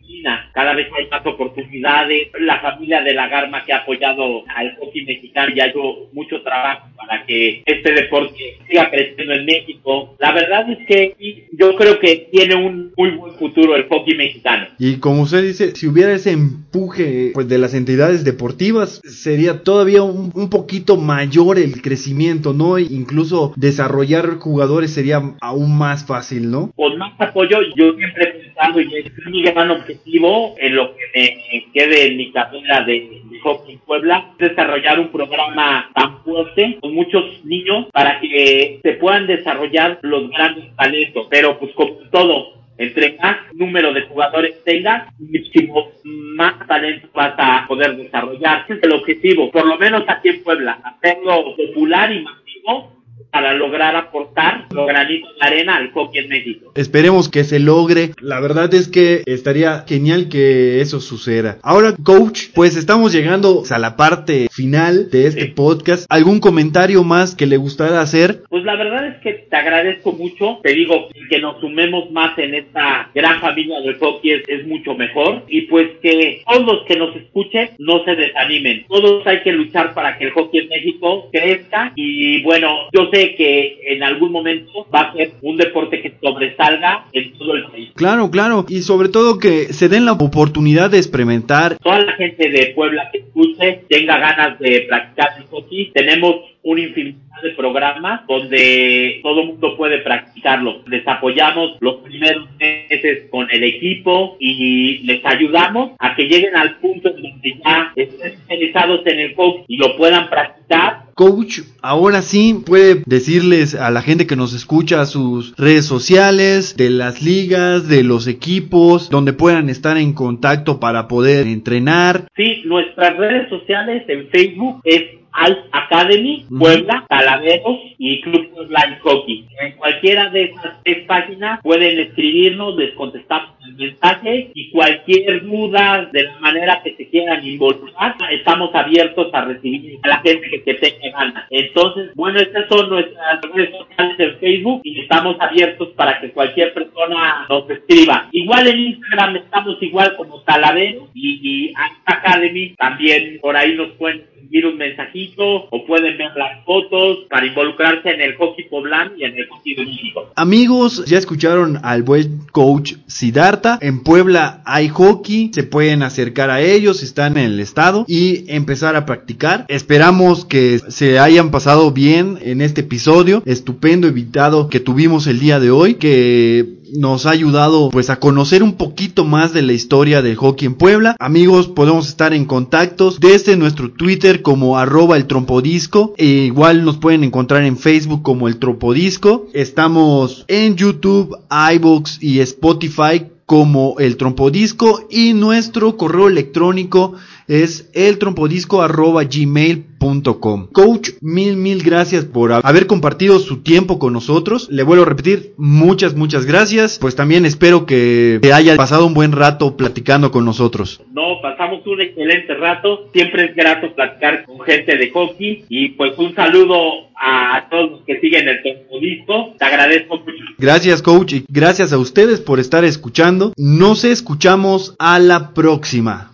cada 0.53 0.73
vez 0.73 0.87
hay 0.97 1.07
más 1.09 1.25
oportunidades. 1.25 2.29
La 2.39 2.59
familia 2.59 3.01
de 3.01 3.13
la 3.13 3.27
Garma 3.27 3.63
que 3.63 3.73
ha 3.73 3.77
apoyado 3.77 4.43
al 4.47 4.75
hockey 4.77 5.05
mexicano 5.05 5.53
y 5.55 5.59
ha 5.59 5.67
hecho 5.67 6.09
mucho 6.13 6.41
trabajo 6.41 6.87
para 6.95 7.25
que 7.25 7.63
este 7.65 7.93
deporte 7.93 8.57
siga 8.67 8.89
creciendo 8.89 9.33
en 9.33 9.45
México. 9.45 10.15
La 10.19 10.31
verdad 10.33 10.69
es 10.69 10.79
que 10.87 11.47
yo 11.51 11.75
creo 11.75 11.99
que 11.99 12.27
tiene 12.31 12.55
un 12.55 12.91
muy 12.97 13.11
buen 13.11 13.33
futuro 13.33 13.75
el 13.75 13.87
hockey 13.87 14.15
mexicano. 14.15 14.67
Y 14.77 14.99
como 14.99 15.23
usted 15.23 15.43
dice, 15.43 15.75
si 15.75 15.87
hubiera 15.87 16.13
ese 16.13 16.31
empuje 16.31 17.31
pues 17.33 17.47
de 17.47 17.57
las 17.57 17.73
entidades 17.73 18.23
deportivas, 18.23 19.01
sería 19.03 19.63
todavía 19.63 20.03
un, 20.03 20.31
un 20.33 20.49
poquito 20.49 20.97
mayor 20.97 21.57
el 21.57 21.81
crecimiento, 21.81 22.53
¿no? 22.53 22.77
E 22.77 22.83
incluso 22.83 23.53
desarrollar 23.55 24.37
jugadores 24.39 24.93
sería 24.93 25.21
aún 25.41 25.77
más 25.77 26.05
fácil, 26.05 26.51
¿no? 26.51 26.71
Con 26.75 26.97
más 26.97 27.13
apoyo, 27.19 27.57
yo 27.75 27.93
siempre 27.93 28.38
y 28.75 28.97
es 28.97 29.25
mi 29.27 29.41
gran 29.43 29.71
objetivo 29.71 30.55
en 30.57 30.75
lo 30.75 30.93
que 30.95 31.01
me 31.15 31.71
quede 31.73 32.07
en 32.07 32.17
mi 32.17 32.31
carrera 32.31 32.81
de, 32.81 33.21
de 33.29 33.39
hockey 33.39 33.75
en 33.75 33.79
Puebla, 33.79 34.31
desarrollar 34.37 34.99
un 34.99 35.09
programa 35.09 35.89
tan 35.95 36.23
fuerte 36.23 36.77
con 36.81 36.93
muchos 36.93 37.43
niños 37.45 37.87
para 37.93 38.19
que 38.19 38.79
se 38.83 38.91
puedan 38.93 39.27
desarrollar 39.27 39.99
los 40.01 40.29
grandes 40.29 40.75
talentos. 40.75 41.27
Pero 41.29 41.57
pues 41.57 41.73
como 41.73 41.93
todo, 42.11 42.59
entre 42.77 43.17
más 43.21 43.37
número 43.53 43.93
de 43.93 44.01
jugadores 44.03 44.63
tengas, 44.63 45.07
muchísimo 45.19 45.91
más 46.03 46.67
talento 46.67 47.07
vas 47.13 47.35
a 47.37 47.65
poder 47.67 47.95
desarrollar. 47.95 48.65
Ese 48.65 48.73
es 48.73 48.83
el 48.83 48.93
objetivo, 48.93 49.51
por 49.51 49.65
lo 49.65 49.77
menos 49.77 50.03
aquí 50.07 50.29
en 50.29 50.43
Puebla, 50.43 50.79
hacerlo 50.83 51.55
popular 51.55 52.11
y 52.11 52.21
masivo 52.21 52.98
para 53.31 53.53
lograr 53.53 53.95
aportar 53.95 54.65
los 54.71 54.87
granitos 54.87 55.29
de 55.39 55.47
arena 55.47 55.77
al 55.77 55.91
hockey 55.91 56.21
en 56.21 56.29
México. 56.29 56.71
Esperemos 56.75 57.29
que 57.29 57.43
se 57.43 57.59
logre. 57.59 58.11
La 58.21 58.39
verdad 58.39 58.73
es 58.73 58.87
que 58.87 59.23
estaría 59.25 59.85
genial 59.87 60.29
que 60.29 60.81
eso 60.81 60.99
suceda. 60.99 61.57
Ahora, 61.61 61.93
coach, 62.03 62.47
pues 62.53 62.75
estamos 62.75 63.13
llegando 63.13 63.63
a 63.69 63.79
la 63.79 63.95
parte 63.95 64.47
final 64.51 65.09
de 65.11 65.27
este 65.27 65.45
sí. 65.45 65.51
podcast. 65.51 66.05
¿Algún 66.09 66.39
comentario 66.39 67.03
más 67.03 67.35
que 67.35 67.45
le 67.45 67.57
gustaría 67.57 68.01
hacer? 68.01 68.43
Pues 68.49 68.63
la 68.63 68.75
verdad 68.75 69.07
es 69.07 69.21
que 69.21 69.33
te 69.49 69.55
agradezco 69.55 70.11
mucho. 70.11 70.59
Te 70.63 70.73
digo 70.73 71.07
que 71.29 71.39
nos 71.39 71.59
sumemos 71.59 72.11
más 72.11 72.37
en 72.39 72.55
esta 72.55 73.09
gran 73.13 73.39
familia 73.39 73.79
del 73.81 73.97
hockey 73.99 74.31
es, 74.31 74.43
es 74.47 74.65
mucho 74.65 74.95
mejor. 74.95 75.43
Y 75.47 75.61
pues 75.61 75.89
que 76.01 76.41
todos 76.47 76.65
los 76.65 76.85
que 76.85 76.95
nos 76.95 77.15
escuchen 77.15 77.71
no 77.77 78.03
se 78.03 78.15
desanimen. 78.15 78.85
Todos 78.87 79.25
hay 79.27 79.41
que 79.41 79.51
luchar 79.51 79.93
para 79.93 80.17
que 80.17 80.25
el 80.25 80.31
hockey 80.31 80.61
en 80.61 80.69
México 80.69 81.29
crezca. 81.31 81.93
Y 81.95 82.41
bueno, 82.43 82.89
yo 82.91 83.09
sé 83.11 83.18
que 83.35 83.79
en 83.93 84.03
algún 84.03 84.31
momento 84.31 84.87
va 84.93 85.01
a 85.01 85.13
ser 85.13 85.31
un 85.41 85.57
deporte 85.57 86.01
que 86.01 86.13
sobresalga 86.21 87.05
en 87.13 87.33
todo 87.37 87.55
el 87.55 87.65
país. 87.65 87.89
Claro, 87.95 88.31
claro, 88.31 88.65
y 88.67 88.81
sobre 88.81 89.09
todo 89.09 89.39
que 89.39 89.73
se 89.73 89.89
den 89.89 90.05
la 90.05 90.13
oportunidad 90.13 90.89
de 90.89 90.97
experimentar. 90.97 91.77
Toda 91.77 91.99
la 91.99 92.13
gente 92.13 92.49
de 92.49 92.67
Puebla 92.75 93.09
que 93.11 93.19
escuche 93.19 93.81
tenga 93.89 94.17
ganas 94.17 94.59
de 94.59 94.85
practicar 94.87 95.29
el 95.37 95.45
hockey. 95.45 95.91
Tenemos 95.93 96.35
una 96.63 96.81
infinidad 96.81 97.17
de 97.41 97.51
programas 97.51 98.27
donde 98.27 99.19
todo 99.23 99.41
el 99.41 99.47
mundo 99.47 99.77
puede 99.77 99.99
practicarlo. 99.99 100.81
Les 100.87 101.07
apoyamos 101.07 101.77
los 101.79 101.97
primeros 102.01 102.47
meses 102.59 103.27
con 103.31 103.47
el 103.49 103.63
equipo 103.63 104.35
y 104.39 104.99
les 104.99 105.25
ayudamos 105.25 105.91
a 105.99 106.15
que 106.15 106.23
lleguen 106.23 106.55
al 106.55 106.77
punto 106.77 107.09
en 107.15 107.23
donde 107.23 107.59
ya 107.63 107.93
estén 107.95 108.31
especializados 108.31 109.05
en 109.05 109.19
el 109.19 109.35
hockey 109.35 109.63
y 109.67 109.77
lo 109.77 109.95
puedan 109.95 110.29
practicar 110.29 111.09
coach, 111.19 111.59
ahora 111.81 112.21
sí 112.21 112.63
puede 112.65 113.03
decirles 113.05 113.75
a 113.75 113.91
la 113.91 114.01
gente 114.01 114.25
que 114.25 114.37
nos 114.37 114.53
escucha 114.53 115.05
sus 115.05 115.53
redes 115.57 115.85
sociales, 115.85 116.77
de 116.77 116.89
las 116.89 117.21
ligas, 117.21 117.89
de 117.89 118.05
los 118.05 118.25
equipos, 118.27 119.09
donde 119.09 119.33
puedan 119.33 119.69
estar 119.69 119.97
en 119.97 120.13
contacto 120.13 120.79
para 120.79 121.09
poder 121.09 121.47
entrenar. 121.47 122.27
Sí, 122.37 122.61
nuestras 122.63 123.17
redes 123.17 123.49
sociales 123.49 124.03
en 124.07 124.29
Facebook 124.29 124.79
es 124.85 125.18
Alt 125.31 125.59
Academy, 125.71 126.45
Puebla, 126.57 127.05
Talaveros 127.07 127.79
y 127.97 128.21
Club 128.21 128.49
Online 128.55 128.97
Hockey. 129.01 129.45
En 129.61 129.71
cualquiera 129.73 130.29
de 130.29 130.43
esas 130.45 130.83
tres 130.83 131.05
páginas 131.05 131.59
pueden 131.61 131.99
escribirnos, 131.99 132.75
les 132.77 132.93
contestamos 132.93 133.51
el 133.65 133.75
mensaje 133.75 134.51
y 134.53 134.71
cualquier 134.71 135.43
duda 135.43 136.09
de 136.11 136.23
la 136.23 136.39
manera 136.39 136.81
que 136.83 136.95
se 136.95 137.09
quieran 137.09 137.45
involucrar, 137.45 138.15
estamos 138.31 138.73
abiertos 138.73 139.29
a 139.33 139.45
recibir 139.45 139.99
a 140.03 140.07
la 140.07 140.19
gente 140.19 140.49
que, 140.49 140.63
que 140.63 140.73
tenga 140.75 141.17
ganas. 141.17 141.45
Entonces, 141.49 142.11
bueno, 142.15 142.39
estas 142.39 142.67
son 142.67 142.89
nuestras 142.89 143.41
redes 143.53 143.71
sociales 143.71 144.19
en 144.19 144.39
Facebook 144.39 144.81
y 144.83 145.01
estamos 145.01 145.35
abiertos 145.39 145.89
para 145.89 146.19
que 146.19 146.31
cualquier 146.31 146.73
persona 146.73 147.45
nos 147.49 147.69
escriba. 147.69 148.27
Igual 148.31 148.67
en 148.67 148.79
Instagram 148.79 149.35
estamos 149.37 149.81
igual 149.81 150.15
como 150.15 150.41
Talaveros 150.41 151.09
y, 151.13 151.39
y 151.41 151.73
Alt 151.75 151.93
Academy, 152.05 152.75
también 152.75 153.39
por 153.41 153.55
ahí 153.55 153.75
nos 153.75 153.89
pueden 153.91 154.38
un 154.65 154.77
mensajito 154.77 155.67
o 155.69 155.85
pueden 155.85 156.17
ver 156.17 156.31
las 156.35 156.63
fotos 156.65 157.19
para 157.29 157.45
involucrarse 157.45 158.09
en 158.09 158.21
el 158.21 158.35
hockey 158.35 158.65
poblano 158.69 159.11
y 159.17 159.23
en 159.23 159.37
el 159.37 159.47
hockey 159.47 159.75
de. 159.75 159.89
Amigos, 160.35 161.05
ya 161.05 161.17
escucharon 161.17 161.79
al 161.83 162.03
buen 162.03 162.39
coach 162.51 162.93
Siddhartha. 163.07 163.77
En 163.81 164.03
Puebla 164.03 164.61
hay 164.65 164.89
hockey, 164.89 165.51
se 165.53 165.63
pueden 165.63 166.03
acercar 166.03 166.49
a 166.49 166.61
ellos, 166.61 167.03
están 167.03 167.37
en 167.37 167.45
el 167.45 167.59
estado 167.59 168.05
y 168.07 168.51
empezar 168.51 168.95
a 168.95 169.05
practicar. 169.05 169.65
Esperamos 169.67 170.45
que 170.45 170.79
se 170.79 171.19
hayan 171.19 171.51
pasado 171.51 171.91
bien 171.91 172.37
en 172.41 172.61
este 172.61 172.81
episodio. 172.81 173.43
Estupendo 173.45 174.07
invitado 174.07 174.69
que 174.69 174.79
tuvimos 174.79 175.27
el 175.27 175.39
día 175.39 175.59
de 175.59 175.71
hoy, 175.71 175.95
que 175.95 176.78
nos 176.93 177.25
ha 177.25 177.31
ayudado 177.31 177.89
pues 177.89 178.09
a 178.09 178.19
conocer 178.19 178.63
un 178.63 178.73
poquito 178.73 179.25
más 179.25 179.53
de 179.53 179.61
la 179.61 179.73
historia 179.73 180.21
del 180.21 180.35
hockey 180.35 180.67
en 180.67 180.75
Puebla. 180.75 181.15
Amigos, 181.19 181.67
podemos 181.67 182.07
estar 182.07 182.33
en 182.33 182.45
contactos 182.45 183.19
desde 183.19 183.57
nuestro 183.57 183.91
Twitter 183.91 184.41
como 184.41 184.77
arroba 184.77 185.17
el 185.17 185.27
trompodisco. 185.27 186.13
E 186.17 186.25
igual 186.25 186.83
nos 186.85 186.97
pueden 186.97 187.23
encontrar 187.23 187.63
en 187.63 187.77
Facebook 187.77 188.21
como 188.23 188.47
el 188.47 188.57
trompodisco. 188.57 189.47
Estamos 189.53 190.45
en 190.47 190.75
YouTube, 190.75 191.37
iBooks 191.49 192.21
y 192.21 192.39
Spotify 192.39 193.25
como 193.49 193.95
el 193.97 194.15
trompodisco 194.15 195.07
y 195.09 195.33
nuestro 195.33 195.97
correo 195.97 196.27
electrónico 196.27 197.15
es 197.49 197.89
eltrompodisco.gmail.com. 197.93 200.67
Coach, 200.71 201.09
mil, 201.19 201.57
mil 201.57 201.83
gracias 201.83 202.23
por 202.23 202.53
haber 202.53 202.87
compartido 202.87 203.37
su 203.39 203.61
tiempo 203.63 203.99
con 203.99 204.13
nosotros. 204.13 204.69
Le 204.69 204.83
vuelvo 204.83 205.03
a 205.03 205.09
repetir, 205.09 205.51
muchas, 205.57 206.15
muchas 206.15 206.45
gracias. 206.45 206.99
Pues 206.99 207.15
también 207.15 207.45
espero 207.45 207.85
que 207.85 208.39
haya 208.53 208.77
pasado 208.77 209.05
un 209.07 209.15
buen 209.15 209.33
rato 209.33 209.75
platicando 209.75 210.31
con 210.31 210.45
nosotros. 210.45 211.01
No, 211.11 211.41
pasamos 211.41 211.85
un 211.87 211.99
excelente 212.01 212.53
rato. 212.53 213.09
Siempre 213.11 213.45
es 213.45 213.55
grato 213.55 213.95
platicar 213.95 214.45
con 214.45 214.59
gente 214.61 214.95
de 214.95 215.09
hockey. 215.09 215.65
Y 215.69 215.89
pues 215.89 216.15
un 216.17 216.35
saludo 216.35 217.09
a 217.19 217.67
todos 217.69 217.91
los 217.91 218.01
que 218.01 218.19
siguen 218.19 218.47
el 218.47 218.61
Trompodisco. 218.61 219.55
Te 219.57 219.65
agradezco 219.65 220.19
mucho. 220.19 220.43
Gracias, 220.57 221.01
coach, 221.01 221.33
y 221.33 221.45
gracias 221.49 221.91
a 221.93 221.97
ustedes 221.97 222.39
por 222.39 222.59
estar 222.59 222.85
escuchando. 222.85 223.53
Nos 223.57 224.03
escuchamos 224.03 224.95
a 224.99 225.17
la 225.19 225.53
próxima. 225.53 226.33